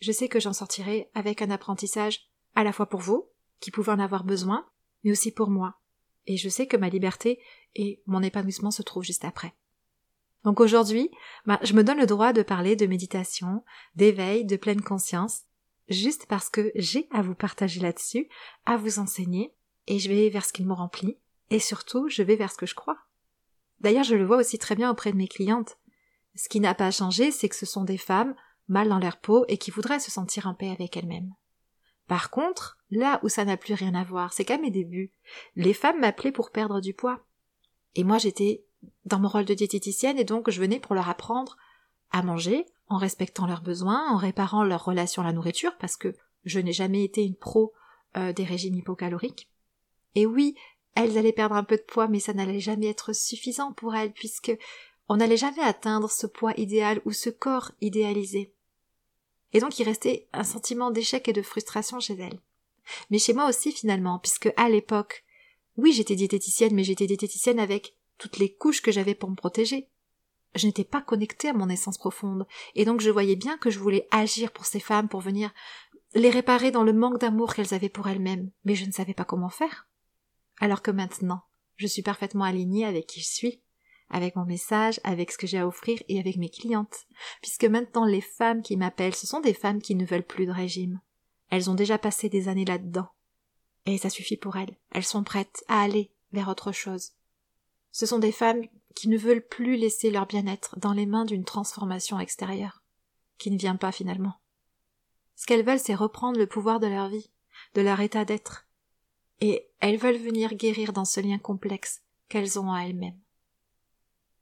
je 0.00 0.12
sais 0.12 0.28
que 0.28 0.40
j'en 0.40 0.52
sortirai 0.52 1.10
avec 1.14 1.42
un 1.42 1.50
apprentissage 1.50 2.30
à 2.54 2.64
la 2.64 2.72
fois 2.72 2.86
pour 2.86 3.00
vous, 3.00 3.28
qui 3.60 3.70
pouvez 3.70 3.92
en 3.92 3.98
avoir 3.98 4.24
besoin, 4.24 4.66
mais 5.04 5.10
aussi 5.10 5.32
pour 5.32 5.50
moi. 5.50 5.80
Et 6.26 6.36
je 6.36 6.48
sais 6.48 6.66
que 6.66 6.76
ma 6.76 6.88
liberté 6.88 7.40
et 7.74 8.02
mon 8.06 8.22
épanouissement 8.22 8.70
se 8.70 8.82
trouvent 8.82 9.04
juste 9.04 9.24
après. 9.24 9.54
Donc 10.44 10.60
aujourd'hui, 10.60 11.10
bah, 11.44 11.60
je 11.62 11.74
me 11.74 11.84
donne 11.84 11.98
le 11.98 12.06
droit 12.06 12.32
de 12.32 12.42
parler 12.42 12.76
de 12.76 12.86
méditation, 12.86 13.62
d'éveil, 13.94 14.44
de 14.44 14.56
pleine 14.56 14.80
conscience, 14.80 15.42
juste 15.90 16.26
parce 16.26 16.48
que 16.48 16.72
j'ai 16.74 17.08
à 17.10 17.20
vous 17.20 17.34
partager 17.34 17.80
là-dessus, 17.80 18.28
à 18.64 18.76
vous 18.76 18.98
enseigner, 18.98 19.52
et 19.86 19.98
je 19.98 20.08
vais 20.08 20.30
vers 20.30 20.44
ce 20.44 20.52
qui 20.52 20.64
me 20.64 20.72
remplit, 20.72 21.18
et 21.50 21.58
surtout 21.58 22.08
je 22.08 22.22
vais 22.22 22.36
vers 22.36 22.50
ce 22.50 22.56
que 22.56 22.66
je 22.66 22.74
crois. 22.74 22.98
D'ailleurs, 23.80 24.04
je 24.04 24.14
le 24.14 24.24
vois 24.24 24.36
aussi 24.36 24.58
très 24.58 24.76
bien 24.76 24.90
auprès 24.90 25.12
de 25.12 25.16
mes 25.16 25.28
clientes. 25.28 25.78
Ce 26.34 26.48
qui 26.48 26.60
n'a 26.60 26.74
pas 26.74 26.90
changé, 26.90 27.30
c'est 27.30 27.48
que 27.48 27.56
ce 27.56 27.66
sont 27.66 27.84
des 27.84 27.98
femmes 27.98 28.34
mal 28.68 28.88
dans 28.88 28.98
leur 28.98 29.18
peau 29.18 29.44
et 29.48 29.58
qui 29.58 29.70
voudraient 29.70 30.00
se 30.00 30.10
sentir 30.10 30.46
en 30.46 30.54
paix 30.54 30.70
avec 30.70 30.96
elles-mêmes. 30.96 31.34
Par 32.06 32.30
contre, 32.30 32.78
là 32.90 33.20
où 33.22 33.28
ça 33.28 33.44
n'a 33.44 33.56
plus 33.56 33.74
rien 33.74 33.94
à 33.94 34.04
voir, 34.04 34.32
c'est 34.32 34.44
qu'à 34.44 34.58
mes 34.58 34.70
débuts, 34.70 35.12
les 35.56 35.74
femmes 35.74 36.00
m'appelaient 36.00 36.32
pour 36.32 36.50
perdre 36.50 36.80
du 36.80 36.94
poids. 36.94 37.20
Et 37.94 38.04
moi 38.04 38.18
j'étais 38.18 38.64
dans 39.04 39.18
mon 39.18 39.28
rôle 39.28 39.44
de 39.44 39.54
diététicienne 39.54 40.18
et 40.18 40.24
donc 40.24 40.50
je 40.50 40.60
venais 40.60 40.80
pour 40.80 40.94
leur 40.94 41.08
apprendre 41.08 41.56
à 42.12 42.22
manger, 42.22 42.66
en 42.88 42.98
respectant 42.98 43.46
leurs 43.46 43.62
besoins, 43.62 44.10
en 44.10 44.16
réparant 44.16 44.64
leur 44.64 44.84
relation 44.84 45.22
à 45.22 45.26
la 45.26 45.32
nourriture, 45.32 45.76
parce 45.78 45.96
que 45.96 46.14
je 46.44 46.58
n'ai 46.58 46.72
jamais 46.72 47.04
été 47.04 47.22
une 47.22 47.36
pro 47.36 47.72
euh, 48.16 48.32
des 48.32 48.44
régimes 48.44 48.74
hypocaloriques. 48.74 49.48
Et 50.14 50.26
oui, 50.26 50.56
elles 50.94 51.16
allaient 51.18 51.32
perdre 51.32 51.54
un 51.54 51.64
peu 51.64 51.76
de 51.76 51.82
poids, 51.82 52.08
mais 52.08 52.20
ça 52.20 52.32
n'allait 52.32 52.60
jamais 52.60 52.88
être 52.88 53.12
suffisant 53.12 53.72
pour 53.72 53.94
elles, 53.94 54.12
puisque 54.12 54.56
on 55.08 55.16
n'allait 55.16 55.36
jamais 55.36 55.62
atteindre 55.62 56.10
ce 56.10 56.26
poids 56.26 56.52
idéal 56.56 57.00
ou 57.04 57.12
ce 57.12 57.30
corps 57.30 57.72
idéalisé. 57.80 58.52
Et 59.52 59.60
donc 59.60 59.78
il 59.78 59.84
restait 59.84 60.28
un 60.32 60.44
sentiment 60.44 60.90
d'échec 60.90 61.26
et 61.28 61.32
de 61.32 61.42
frustration 61.42 61.98
chez 62.00 62.14
elles. 62.14 62.40
Mais 63.10 63.18
chez 63.18 63.32
moi 63.32 63.48
aussi 63.48 63.72
finalement, 63.72 64.18
puisque 64.18 64.52
à 64.56 64.68
l'époque, 64.68 65.24
oui 65.76 65.92
j'étais 65.92 66.14
diététicienne, 66.14 66.74
mais 66.74 66.84
j'étais 66.84 67.06
diététicienne 67.06 67.58
avec 67.58 67.96
toutes 68.18 68.38
les 68.38 68.52
couches 68.52 68.82
que 68.82 68.92
j'avais 68.92 69.14
pour 69.14 69.30
me 69.30 69.36
protéger 69.36 69.88
je 70.54 70.66
n'étais 70.66 70.84
pas 70.84 71.00
connectée 71.00 71.48
à 71.48 71.52
mon 71.52 71.68
essence 71.68 71.98
profonde, 71.98 72.46
et 72.74 72.84
donc 72.84 73.00
je 73.00 73.10
voyais 73.10 73.36
bien 73.36 73.56
que 73.58 73.70
je 73.70 73.78
voulais 73.78 74.08
agir 74.10 74.52
pour 74.52 74.66
ces 74.66 74.80
femmes, 74.80 75.08
pour 75.08 75.20
venir 75.20 75.52
les 76.14 76.30
réparer 76.30 76.70
dans 76.70 76.82
le 76.82 76.92
manque 76.92 77.20
d'amour 77.20 77.54
qu'elles 77.54 77.74
avaient 77.74 77.88
pour 77.88 78.08
elles-mêmes, 78.08 78.50
mais 78.64 78.74
je 78.74 78.84
ne 78.84 78.92
savais 78.92 79.14
pas 79.14 79.24
comment 79.24 79.48
faire. 79.48 79.88
Alors 80.60 80.82
que 80.82 80.90
maintenant, 80.90 81.42
je 81.76 81.86
suis 81.86 82.02
parfaitement 82.02 82.44
alignée 82.44 82.84
avec 82.84 83.06
qui 83.06 83.20
je 83.20 83.28
suis, 83.28 83.62
avec 84.10 84.34
mon 84.34 84.44
message, 84.44 85.00
avec 85.04 85.30
ce 85.30 85.38
que 85.38 85.46
j'ai 85.46 85.58
à 85.58 85.66
offrir 85.66 86.02
et 86.08 86.18
avec 86.18 86.36
mes 86.36 86.50
clientes, 86.50 87.06
puisque 87.42 87.64
maintenant 87.64 88.04
les 88.04 88.20
femmes 88.20 88.62
qui 88.62 88.76
m'appellent, 88.76 89.14
ce 89.14 89.26
sont 89.26 89.40
des 89.40 89.54
femmes 89.54 89.80
qui 89.80 89.94
ne 89.94 90.04
veulent 90.04 90.26
plus 90.26 90.46
de 90.46 90.52
régime. 90.52 91.00
Elles 91.48 91.70
ont 91.70 91.74
déjà 91.74 91.96
passé 91.96 92.28
des 92.28 92.48
années 92.48 92.64
là-dedans. 92.64 93.08
Et 93.86 93.98
ça 93.98 94.10
suffit 94.10 94.36
pour 94.36 94.56
elles. 94.56 94.76
Elles 94.92 95.04
sont 95.04 95.24
prêtes 95.24 95.64
à 95.68 95.80
aller 95.80 96.12
vers 96.32 96.48
autre 96.48 96.72
chose. 96.72 97.12
Ce 97.92 98.06
sont 98.06 98.18
des 98.18 98.32
femmes 98.32 98.62
qui 98.94 99.08
ne 99.08 99.16
veulent 99.16 99.46
plus 99.46 99.76
laisser 99.76 100.10
leur 100.10 100.26
bien-être 100.26 100.78
dans 100.78 100.92
les 100.92 101.06
mains 101.06 101.24
d'une 101.24 101.44
transformation 101.44 102.18
extérieure, 102.18 102.82
qui 103.38 103.50
ne 103.50 103.58
vient 103.58 103.76
pas 103.76 103.92
finalement. 103.92 104.34
Ce 105.36 105.46
qu'elles 105.46 105.64
veulent, 105.64 105.80
c'est 105.80 105.94
reprendre 105.94 106.38
le 106.38 106.46
pouvoir 106.46 106.80
de 106.80 106.86
leur 106.86 107.08
vie, 107.08 107.30
de 107.74 107.80
leur 107.80 108.00
état 108.00 108.24
d'être, 108.24 108.66
et 109.40 109.68
elles 109.80 109.96
veulent 109.96 110.16
venir 110.16 110.54
guérir 110.54 110.92
dans 110.92 111.04
ce 111.04 111.20
lien 111.20 111.38
complexe 111.38 112.02
qu'elles 112.28 112.58
ont 112.58 112.72
à 112.72 112.82
elles-mêmes. 112.82 113.18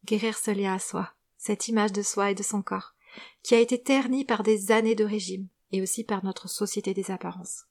Guérir 0.04 0.37
ce 0.37 0.50
lien 0.50 0.74
à 0.74 0.78
soi, 0.78 1.12
cette 1.37 1.68
image 1.68 1.92
de 1.92 2.02
soi 2.02 2.30
et 2.32 2.34
de 2.34 2.42
son 2.42 2.62
corps, 2.62 2.94
qui 3.42 3.54
a 3.54 3.61
été 3.61 3.80
ternie 3.80 4.24
par 4.24 4.42
des 4.42 4.72
années 4.72 4.94
de 4.94 5.04
régime, 5.04 5.48
et 5.72 5.82
aussi 5.82 6.04
par 6.04 6.24
notre 6.24 6.48
société 6.48 6.94
des 6.94 7.11
apparences. 7.11 7.66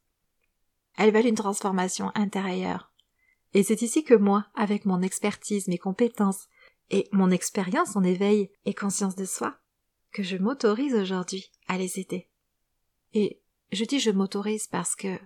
Elles 0.98 1.14
veulent 1.14 1.28
une 1.28 1.36
transformation 1.36 2.12
intérieure. 2.16 2.92
Et 3.54 3.64
c'est 3.64 3.82
ici 3.82 4.04
que 4.04 4.14
moi, 4.14 4.48
avec 4.56 4.86
mon 4.86 5.02
expertise, 5.02 5.68
mes 5.68 5.78
compétences, 5.78 6.48
et 6.90 7.08
mon 7.12 7.32
expérience 7.32 7.96
en 7.96 8.04
éveil 8.04 8.50
et 8.66 8.74
conscience 8.74 9.16
de 9.16 9.26
soi 9.26 9.58
que 10.12 10.24
je 10.24 10.38
m'autorise 10.38 10.96
aujourd'hui 10.96 11.52
à 11.68 11.78
les 11.78 12.00
aider. 12.00 12.30
Et 13.14 13.42
je 13.72 13.84
dis 13.84 14.00
je 14.00 14.12
m'autorise 14.12 14.68
parce 14.68 14.96
que 14.96 15.20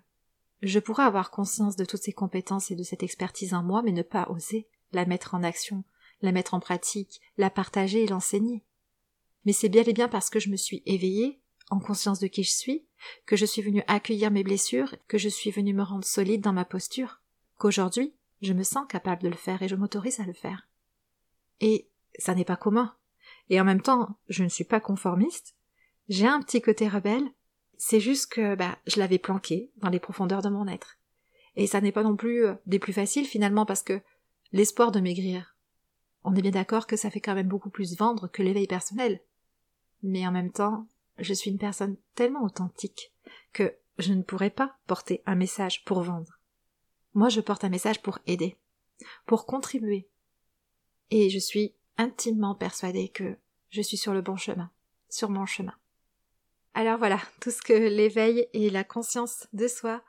je 0.62 0.80
pourrais 0.80 1.04
avoir 1.04 1.32
conscience 1.32 1.76
de 1.76 1.86
toutes 1.86 2.04
ces 2.04 2.14
compétences 2.14 2.72
et 2.72 2.76
de 2.76 2.84
cette 2.84 3.04
expertise 3.04 3.54
en 3.54 3.64
moi, 3.64 3.82
mais 3.84 3.92
ne 3.92 4.02
pas 4.02 4.28
oser 4.30 4.68
la 4.92 5.06
mettre 5.06 5.34
en 5.34 5.44
action, 5.44 5.84
la 6.22 6.32
mettre 6.32 6.54
en 6.54 6.60
pratique, 6.60 7.22
la 7.38 7.50
partager 7.50 8.04
et 8.04 8.08
l'enseigner. 8.08 8.64
Mais 9.46 9.54
c'est 9.54 9.70
bien 9.70 9.84
et 9.84 9.94
bien 9.94 10.08
parce 10.08 10.30
que 10.30 10.40
je 10.40 10.50
me 10.50 10.58
suis 10.58 10.84
éveillée, 10.86 11.42
en 11.70 11.80
conscience 11.80 12.20
de 12.20 12.28
qui 12.28 12.44
je 12.44 12.52
suis, 12.52 12.86
que 13.26 13.36
je 13.36 13.46
suis 13.46 13.62
venue 13.62 13.84
accueillir 13.88 14.30
mes 14.30 14.44
blessures, 14.44 14.96
que 15.08 15.18
je 15.18 15.30
suis 15.30 15.52
venue 15.52 15.74
me 15.74 15.84
rendre 15.84 16.06
solide 16.06 16.42
dans 16.42 16.54
ma 16.54 16.66
posture, 16.66 17.21
qu'aujourd'hui, 17.62 18.16
Je 18.42 18.54
me 18.54 18.64
sens 18.64 18.88
capable 18.90 19.22
de 19.22 19.30
le 19.30 19.36
faire 19.36 19.62
et 19.62 19.68
je 19.68 19.76
m'autorise 19.76 20.20
à 20.20 20.26
le 20.26 20.34
faire. 20.34 20.68
Et 21.60 21.88
ça 22.18 22.34
n'est 22.34 22.44
pas 22.44 22.56
commun. 22.56 22.96
Et 23.52 23.62
en 23.62 23.64
même 23.64 23.84
temps, 23.84 24.18
je 24.30 24.44
ne 24.44 24.50
suis 24.50 24.64
pas 24.64 24.80
conformiste. 24.80 25.56
J'ai 26.10 26.26
un 26.26 26.42
petit 26.42 26.60
côté 26.60 26.88
rebelle. 26.88 27.30
C'est 27.78 28.00
juste 28.00 28.34
que 28.34 28.56
bah, 28.56 28.80
je 28.88 28.98
l'avais 28.98 29.20
planqué 29.20 29.70
dans 29.78 29.90
les 29.90 30.00
profondeurs 30.00 30.42
de 30.42 30.50
mon 30.50 30.68
être. 30.68 30.98
Et 31.56 31.68
ça 31.68 31.82
n'est 31.82 31.92
pas 31.92 32.02
non 32.02 32.16
plus 32.16 32.48
euh, 32.48 32.56
des 32.66 32.80
plus 32.80 32.94
faciles 32.94 33.28
finalement 33.28 33.68
parce 33.68 33.84
que 33.84 34.02
l'espoir 34.54 34.92
de 34.92 35.00
maigrir, 35.00 35.56
on 36.24 36.34
est 36.34 36.42
bien 36.42 36.50
d'accord 36.50 36.88
que 36.88 36.98
ça 36.98 37.12
fait 37.12 37.22
quand 37.22 37.36
même 37.36 37.48
beaucoup 37.48 37.70
plus 37.70 37.96
vendre 37.96 38.28
que 38.28 38.42
l'éveil 38.42 38.66
personnel. 38.66 39.22
Mais 40.02 40.26
en 40.26 40.32
même 40.32 40.52
temps, 40.52 40.88
je 41.20 41.36
suis 41.36 41.52
une 41.52 41.60
personne 41.60 41.98
tellement 42.16 42.44
authentique 42.44 43.14
que 43.54 43.76
je 44.00 44.14
ne 44.14 44.24
pourrais 44.24 44.50
pas 44.50 44.78
porter 44.88 45.22
un 45.28 45.36
message 45.36 45.86
pour 45.86 46.02
vendre. 46.02 46.41
Moi, 47.14 47.30
je 47.30 47.42
porte 47.42 47.64
un 47.64 47.70
message 47.70 48.02
pour 48.02 48.20
aider, 48.26 48.58
pour 49.26 49.46
contribuer. 49.46 50.08
Et 51.10 51.30
je 51.30 51.40
suis 51.40 51.74
intimement 51.98 52.56
persuadée 52.56 53.10
que 53.10 53.38
je 53.70 53.82
suis 53.82 53.98
sur 53.98 54.14
le 54.14 54.22
bon 54.22 54.38
chemin, 54.38 54.72
sur 55.10 55.30
mon 55.30 55.46
chemin. 55.46 55.76
Alors 56.74 56.98
voilà, 56.98 57.20
tout 57.42 57.52
ce 57.52 57.62
que 57.62 57.74
l'éveil 57.74 58.48
et 58.54 58.70
la 58.70 58.84
conscience 58.84 59.48
de 59.52 59.68
soi 59.68 60.02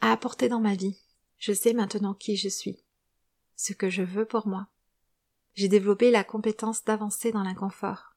a 0.00 0.12
apporté 0.12 0.48
dans 0.48 0.60
ma 0.60 0.74
vie. 0.74 0.98
Je 1.38 1.52
sais 1.52 1.72
maintenant 1.72 2.14
qui 2.14 2.36
je 2.36 2.48
suis, 2.48 2.84
ce 3.56 3.72
que 3.72 3.88
je 3.88 4.02
veux 4.02 4.26
pour 4.26 4.46
moi. 4.46 4.68
J'ai 5.54 5.68
développé 5.68 6.10
la 6.10 6.24
compétence 6.24 6.84
d'avancer 6.84 7.32
dans 7.32 7.42
l'inconfort. 7.42 8.14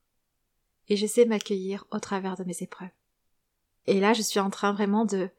Et 0.90 0.98
je 0.98 1.06
sais 1.06 1.26
m'accueillir 1.26 1.86
au 1.92 2.00
travers 2.00 2.36
de 2.36 2.44
mes 2.44 2.58
épreuves. 2.62 2.90
Et 3.86 4.00
là, 4.00 4.14
je 4.14 4.22
suis 4.22 4.40
en 4.40 4.50
train 4.50 4.74
vraiment 4.74 5.06
de 5.06 5.30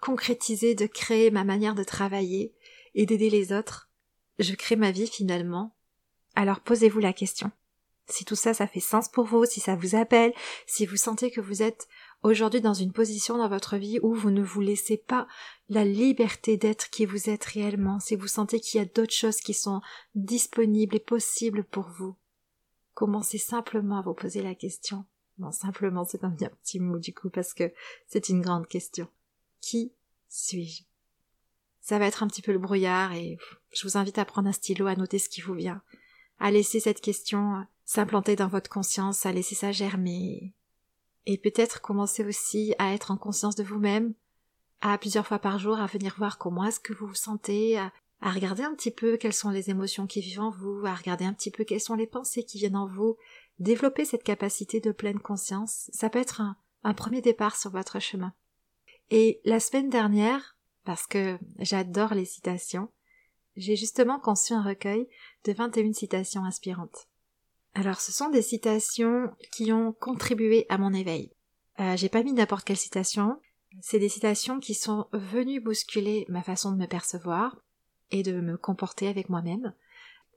concrétiser, 0.00 0.74
de 0.74 0.86
créer 0.86 1.30
ma 1.30 1.44
manière 1.44 1.74
de 1.74 1.84
travailler 1.84 2.54
et 2.94 3.06
d'aider 3.06 3.30
les 3.30 3.52
autres. 3.52 3.90
Je 4.38 4.54
crée 4.54 4.76
ma 4.76 4.90
vie 4.90 5.06
finalement. 5.06 5.74
Alors 6.34 6.60
posez-vous 6.60 7.00
la 7.00 7.12
question. 7.12 7.50
Si 8.06 8.24
tout 8.24 8.34
ça, 8.34 8.52
ça 8.52 8.66
fait 8.66 8.80
sens 8.80 9.08
pour 9.08 9.24
vous, 9.24 9.46
si 9.46 9.60
ça 9.60 9.76
vous 9.76 9.94
appelle, 9.94 10.34
si 10.66 10.84
vous 10.84 10.96
sentez 10.96 11.30
que 11.30 11.40
vous 11.40 11.62
êtes 11.62 11.88
aujourd'hui 12.22 12.60
dans 12.60 12.74
une 12.74 12.92
position 12.92 13.38
dans 13.38 13.48
votre 13.48 13.76
vie 13.76 13.98
où 14.02 14.14
vous 14.14 14.30
ne 14.30 14.42
vous 14.42 14.60
laissez 14.60 14.98
pas 14.98 15.26
la 15.70 15.84
liberté 15.84 16.58
d'être 16.58 16.90
qui 16.90 17.06
vous 17.06 17.30
êtes 17.30 17.44
réellement, 17.44 18.00
si 18.00 18.14
vous 18.14 18.26
sentez 18.26 18.60
qu'il 18.60 18.78
y 18.78 18.82
a 18.82 18.86
d'autres 18.86 19.14
choses 19.14 19.38
qui 19.38 19.54
sont 19.54 19.80
disponibles 20.14 20.96
et 20.96 21.00
possibles 21.00 21.64
pour 21.64 21.88
vous, 21.88 22.14
commencez 22.92 23.38
simplement 23.38 23.98
à 23.98 24.02
vous 24.02 24.14
poser 24.14 24.42
la 24.42 24.54
question. 24.54 25.06
Non, 25.38 25.50
simplement, 25.50 26.04
c'est 26.04 26.24
un 26.24 26.30
bien 26.30 26.50
petit 26.62 26.80
mot 26.80 26.98
du 26.98 27.14
coup 27.14 27.30
parce 27.30 27.54
que 27.54 27.72
c'est 28.06 28.28
une 28.28 28.42
grande 28.42 28.66
question. 28.66 29.08
Qui 29.64 29.94
suis-je? 30.28 30.82
Ça 31.80 31.98
va 31.98 32.04
être 32.04 32.22
un 32.22 32.26
petit 32.26 32.42
peu 32.42 32.52
le 32.52 32.58
brouillard 32.58 33.14
et 33.14 33.38
je 33.72 33.88
vous 33.88 33.96
invite 33.96 34.18
à 34.18 34.26
prendre 34.26 34.46
un 34.46 34.52
stylo, 34.52 34.86
à 34.88 34.94
noter 34.94 35.18
ce 35.18 35.30
qui 35.30 35.40
vous 35.40 35.54
vient, 35.54 35.80
à 36.38 36.50
laisser 36.50 36.80
cette 36.80 37.00
question 37.00 37.64
s'implanter 37.86 38.36
dans 38.36 38.48
votre 38.48 38.68
conscience, 38.68 39.24
à 39.24 39.32
laisser 39.32 39.54
ça 39.54 39.72
germer 39.72 40.52
et 41.24 41.38
peut-être 41.38 41.80
commencer 41.80 42.26
aussi 42.26 42.74
à 42.78 42.92
être 42.92 43.10
en 43.10 43.16
conscience 43.16 43.54
de 43.54 43.62
vous-même, 43.62 44.12
à 44.82 44.98
plusieurs 44.98 45.26
fois 45.26 45.38
par 45.38 45.58
jour, 45.58 45.78
à 45.78 45.86
venir 45.86 46.14
voir 46.18 46.36
comment 46.36 46.66
est-ce 46.66 46.80
que 46.80 46.92
vous 46.92 47.06
vous 47.06 47.14
sentez, 47.14 47.78
à, 47.78 47.90
regarder 48.20 48.64
un 48.64 48.74
petit 48.74 48.90
peu 48.90 49.16
quelles 49.16 49.32
sont 49.32 49.48
les 49.48 49.70
émotions 49.70 50.06
qui 50.06 50.20
vivent 50.20 50.42
en 50.42 50.50
vous, 50.50 50.84
à 50.84 50.94
regarder 50.94 51.24
un 51.24 51.32
petit 51.32 51.50
peu 51.50 51.64
quelles 51.64 51.80
sont 51.80 51.94
les 51.94 52.06
pensées 52.06 52.44
qui 52.44 52.58
viennent 52.58 52.76
en 52.76 52.86
vous, 52.86 53.16
développer 53.58 54.04
cette 54.04 54.24
capacité 54.24 54.80
de 54.80 54.92
pleine 54.92 55.20
conscience, 55.20 55.90
ça 55.94 56.10
peut 56.10 56.18
être 56.18 56.42
un, 56.42 56.58
un 56.82 56.92
premier 56.92 57.22
départ 57.22 57.56
sur 57.56 57.70
votre 57.70 57.98
chemin. 57.98 58.34
Et 59.16 59.40
la 59.44 59.60
semaine 59.60 59.90
dernière, 59.90 60.56
parce 60.84 61.06
que 61.06 61.38
j'adore 61.60 62.14
les 62.14 62.24
citations, 62.24 62.88
j'ai 63.54 63.76
justement 63.76 64.18
conçu 64.18 64.54
un 64.54 64.60
recueil 64.60 65.06
de 65.44 65.52
21 65.52 65.92
citations 65.92 66.44
inspirantes. 66.44 67.06
Alors, 67.74 68.00
ce 68.00 68.10
sont 68.10 68.28
des 68.28 68.42
citations 68.42 69.30
qui 69.52 69.72
ont 69.72 69.92
contribué 69.92 70.66
à 70.68 70.78
mon 70.78 70.92
éveil. 70.92 71.30
Euh, 71.78 71.96
j'ai 71.96 72.08
pas 72.08 72.24
mis 72.24 72.32
n'importe 72.32 72.64
quelle 72.64 72.76
citation. 72.76 73.38
C'est 73.80 74.00
des 74.00 74.08
citations 74.08 74.58
qui 74.58 74.74
sont 74.74 75.06
venues 75.12 75.60
bousculer 75.60 76.26
ma 76.28 76.42
façon 76.42 76.72
de 76.72 76.76
me 76.76 76.88
percevoir 76.88 77.56
et 78.10 78.24
de 78.24 78.40
me 78.40 78.56
comporter 78.56 79.06
avec 79.06 79.28
moi-même. 79.28 79.74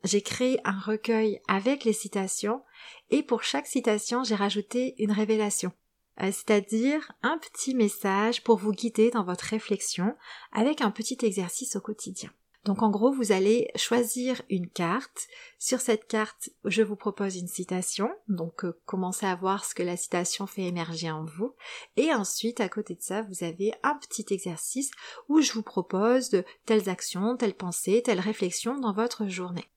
J'ai 0.04 0.22
créé 0.22 0.60
un 0.66 0.78
recueil 0.78 1.42
avec 1.48 1.84
les 1.84 1.94
citations 1.94 2.62
et 3.10 3.24
pour 3.24 3.42
chaque 3.42 3.66
citation, 3.66 4.24
j'ai 4.24 4.36
rajouté 4.36 4.94
une 5.00 5.12
révélation. 5.12 5.72
Euh, 6.22 6.32
c'est-à-dire 6.32 7.12
un 7.22 7.38
petit 7.38 7.76
message 7.76 8.44
pour 8.44 8.58
vous 8.58 8.72
guider 8.72 9.12
dans 9.12 9.24
votre 9.24 9.46
réflexion 9.46 10.16
avec 10.52 10.82
un 10.82 10.92
petit 10.92 11.18
exercice 11.22 11.76
au 11.76 11.82
quotidien. 11.82 12.32
Donc 12.66 12.84
en 12.84 12.90
gros, 12.90 13.14
vous 13.14 13.32
allez 13.32 13.72
choisir 13.76 14.42
une 14.50 14.68
carte. 14.68 15.28
Sur 15.58 15.80
cette 15.80 16.06
carte, 16.06 16.50
je 16.66 16.84
vous 16.84 16.98
propose 16.98 17.38
une 17.38 17.48
citation. 17.48 18.10
Donc 18.28 18.66
euh, 18.66 18.78
commencez 18.86 19.26
à 19.26 19.36
voir 19.36 19.64
ce 19.64 19.74
que 19.74 19.84
la 19.84 19.96
citation 19.96 20.48
fait 20.48 20.64
émerger 20.64 21.10
en 21.10 21.24
vous. 21.24 21.56
Et 21.96 22.14
ensuite, 22.14 22.60
à 22.60 22.68
côté 22.68 22.96
de 22.96 23.02
ça, 23.02 23.22
vous 23.22 23.46
avez 23.46 23.74
un 23.84 23.96
petit 23.96 24.26
exercice 24.32 24.92
où 25.30 25.40
je 25.40 25.54
vous 25.54 25.64
propose 25.64 26.30
de 26.30 26.44
telles 26.66 26.90
actions, 26.90 27.38
telles 27.38 27.56
pensées, 27.56 28.02
telles 28.04 28.20
réflexions 28.20 28.78
dans 28.78 28.94
votre 28.94 29.28
journée 29.28 29.70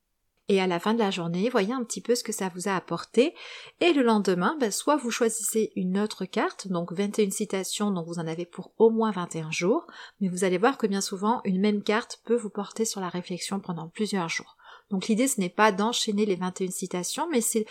et 0.50 0.60
à 0.60 0.66
la 0.66 0.80
fin 0.80 0.94
de 0.94 0.98
la 0.98 1.12
journée, 1.12 1.48
voyez 1.48 1.72
un 1.72 1.84
petit 1.84 2.00
peu 2.00 2.16
ce 2.16 2.24
que 2.24 2.32
ça 2.32 2.50
vous 2.52 2.66
a 2.66 2.74
apporté, 2.74 3.34
et 3.78 3.92
le 3.92 4.02
lendemain, 4.02 4.56
ben, 4.58 4.72
soit 4.72 4.96
vous 4.96 5.12
choisissez 5.12 5.70
une 5.76 5.96
autre 5.96 6.24
carte, 6.24 6.66
donc 6.66 6.92
21 6.92 7.30
citations, 7.30 7.92
donc 7.92 8.08
vous 8.08 8.18
en 8.18 8.26
avez 8.26 8.46
pour 8.46 8.72
au 8.76 8.90
moins 8.90 9.12
21 9.12 9.52
jours, 9.52 9.86
mais 10.20 10.26
vous 10.26 10.42
allez 10.42 10.58
voir 10.58 10.76
que 10.76 10.88
bien 10.88 11.00
souvent, 11.00 11.40
une 11.44 11.60
même 11.60 11.84
carte 11.84 12.20
peut 12.24 12.34
vous 12.34 12.50
porter 12.50 12.84
sur 12.84 13.00
la 13.00 13.08
réflexion 13.08 13.60
pendant 13.60 13.86
plusieurs 13.86 14.28
jours. 14.28 14.56
Donc 14.90 15.06
l'idée, 15.06 15.28
ce 15.28 15.38
n'est 15.38 15.50
pas 15.50 15.70
d'enchaîner 15.70 16.26
les 16.26 16.34
21 16.34 16.72
citations, 16.72 17.28
mais 17.30 17.40
c'est 17.40 17.64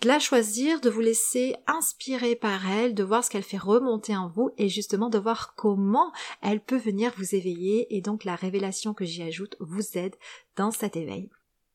de 0.00 0.06
la 0.06 0.20
choisir, 0.20 0.80
de 0.80 0.88
vous 0.88 1.00
laisser 1.00 1.56
inspirer 1.66 2.36
par 2.36 2.70
elle, 2.70 2.94
de 2.94 3.02
voir 3.02 3.24
ce 3.24 3.30
qu'elle 3.30 3.42
fait 3.42 3.58
remonter 3.58 4.16
en 4.16 4.28
vous 4.28 4.50
et 4.56 4.68
justement 4.68 5.08
de 5.08 5.18
voir 5.18 5.56
comment 5.56 6.12
elle 6.42 6.60
peut 6.60 6.78
venir 6.78 7.12
vous 7.16 7.34
éveiller 7.34 7.92
et 7.96 8.00
donc 8.00 8.22
la 8.22 8.36
révélation 8.36 8.94
que 8.94 9.04
j'y 9.04 9.24
ajoute 9.24 9.56
vous 9.58 9.98
aide 9.98 10.14
dans 10.54 10.70
cet 10.70 10.96
éveil. 10.96 11.28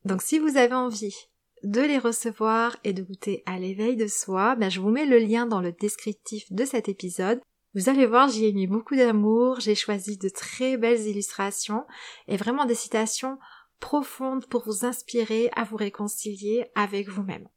Donc 0.06 0.22
si 0.22 0.38
vous 0.38 0.56
avez 0.56 0.76
envie 0.76 1.16
de 1.64 1.82
les 1.82 1.98
recevoir 1.98 2.78
et 2.84 2.94
de 2.94 3.02
goûter 3.02 3.42
à 3.48 3.58
l'éveil 3.58 3.96
de 3.96 4.08
soi, 4.08 4.56
ben 4.56 4.70
je 4.70 4.80
vous 4.80 4.92
mets 4.92 5.08
le 5.08 5.18
lien 5.18 5.48
dans 5.48 5.62
le 5.62 5.72
descriptif 5.72 6.52
de 6.52 6.64
cet 6.64 6.88
épisode. 6.88 7.42
Vous 7.74 7.90
allez 7.90 8.06
voir, 8.06 8.30
j'y 8.30 8.46
ai 8.46 8.54
mis 8.54 8.68
beaucoup 8.68 8.96
d'amour, 8.96 9.60
j'ai 9.60 9.74
choisi 9.74 10.18
de 10.18 10.30
très 10.30 10.78
belles 10.78 11.08
illustrations 11.08 11.86
et 12.28 12.38
vraiment 12.38 12.66
des 12.66 12.76
citations 12.76 13.40
profondes 13.80 14.46
pour 14.46 14.64
vous 14.64 14.86
inspirer 14.86 15.50
à 15.56 15.64
vous 15.64 15.76
réconcilier 15.76 16.68
avec 16.76 17.10
vous-même. 17.10 17.48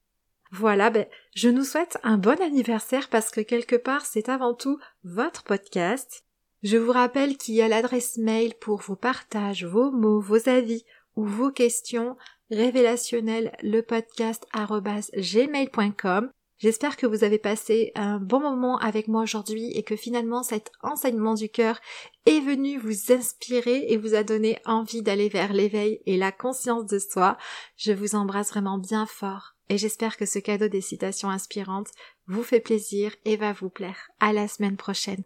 Voilà, 0.51 0.89
ben, 0.89 1.07
je 1.35 1.51
nous 1.51 1.65
souhaite 1.65 1.99
un 2.03 2.17
bon 2.17 2.41
anniversaire 2.41 3.11
parce 3.11 3.31
que 3.31 3.43
quelque 3.43 3.77
part 3.77 4.07
c'est 4.07 4.31
avant 4.31 4.55
tout 4.55 4.79
votre 5.05 5.45
podcast. 5.45 6.25
Je 6.63 6.79
vous 6.79 6.93
rappelle 6.93 7.37
qu'il 7.37 7.55
y 7.55 7.63
a 7.63 7.69
l'adresse 7.69 8.17
mail 8.17 8.55
pour 8.59 8.81
vos 8.81 8.97
partages, 8.97 9.67
vos 9.67 9.93
mots, 9.93 10.21
vos 10.21 10.49
avis 10.49 10.85
ou 11.15 11.27
vos 11.27 11.51
questions 11.51 12.17
révélationnel 12.51 13.57
le 13.63 13.81
podcast 13.83 14.47
gmail.com. 14.55 16.31
J'espère 16.59 16.97
que 16.97 17.07
vous 17.07 17.23
avez 17.23 17.39
passé 17.39 17.93
un 17.95 18.19
bon 18.19 18.41
moment 18.41 18.79
avec 18.79 19.07
moi 19.07 19.23
aujourd'hui 19.23 19.71
et 19.73 19.85
que 19.85 19.95
finalement 19.95 20.43
cet 20.43 20.73
enseignement 20.83 21.35
du 21.35 21.49
cœur 21.49 21.81
est 22.27 22.41
venu 22.41 22.79
vous 22.79 23.13
inspirer 23.13 23.87
et 23.89 23.97
vous 23.97 24.15
a 24.15 24.25
donné 24.25 24.59
envie 24.65 25.03
d'aller 25.03 25.29
vers 25.29 25.53
l'éveil 25.53 26.01
et 26.07 26.17
la 26.17 26.33
conscience 26.33 26.87
de 26.87 26.99
soi. 26.99 27.39
Je 27.77 27.93
vous 27.93 28.17
embrasse 28.17 28.51
vraiment 28.51 28.79
bien 28.79 29.07
fort 29.07 29.55
et 29.69 29.79
j'espère 29.79 30.17
que 30.17 30.27
ce 30.27 30.41
cadeau 30.41 30.67
des 30.67 30.81
citations 30.81 31.31
inspirantes 31.31 31.91
vous 32.27 32.43
fait 32.43 32.61
plaisir 32.61 33.15
et 33.25 33.37
va 33.37 33.53
vous 33.53 33.71
plaire. 33.71 34.11
À 34.19 34.33
la 34.33 34.49
semaine 34.49 34.77
prochaine. 34.77 35.23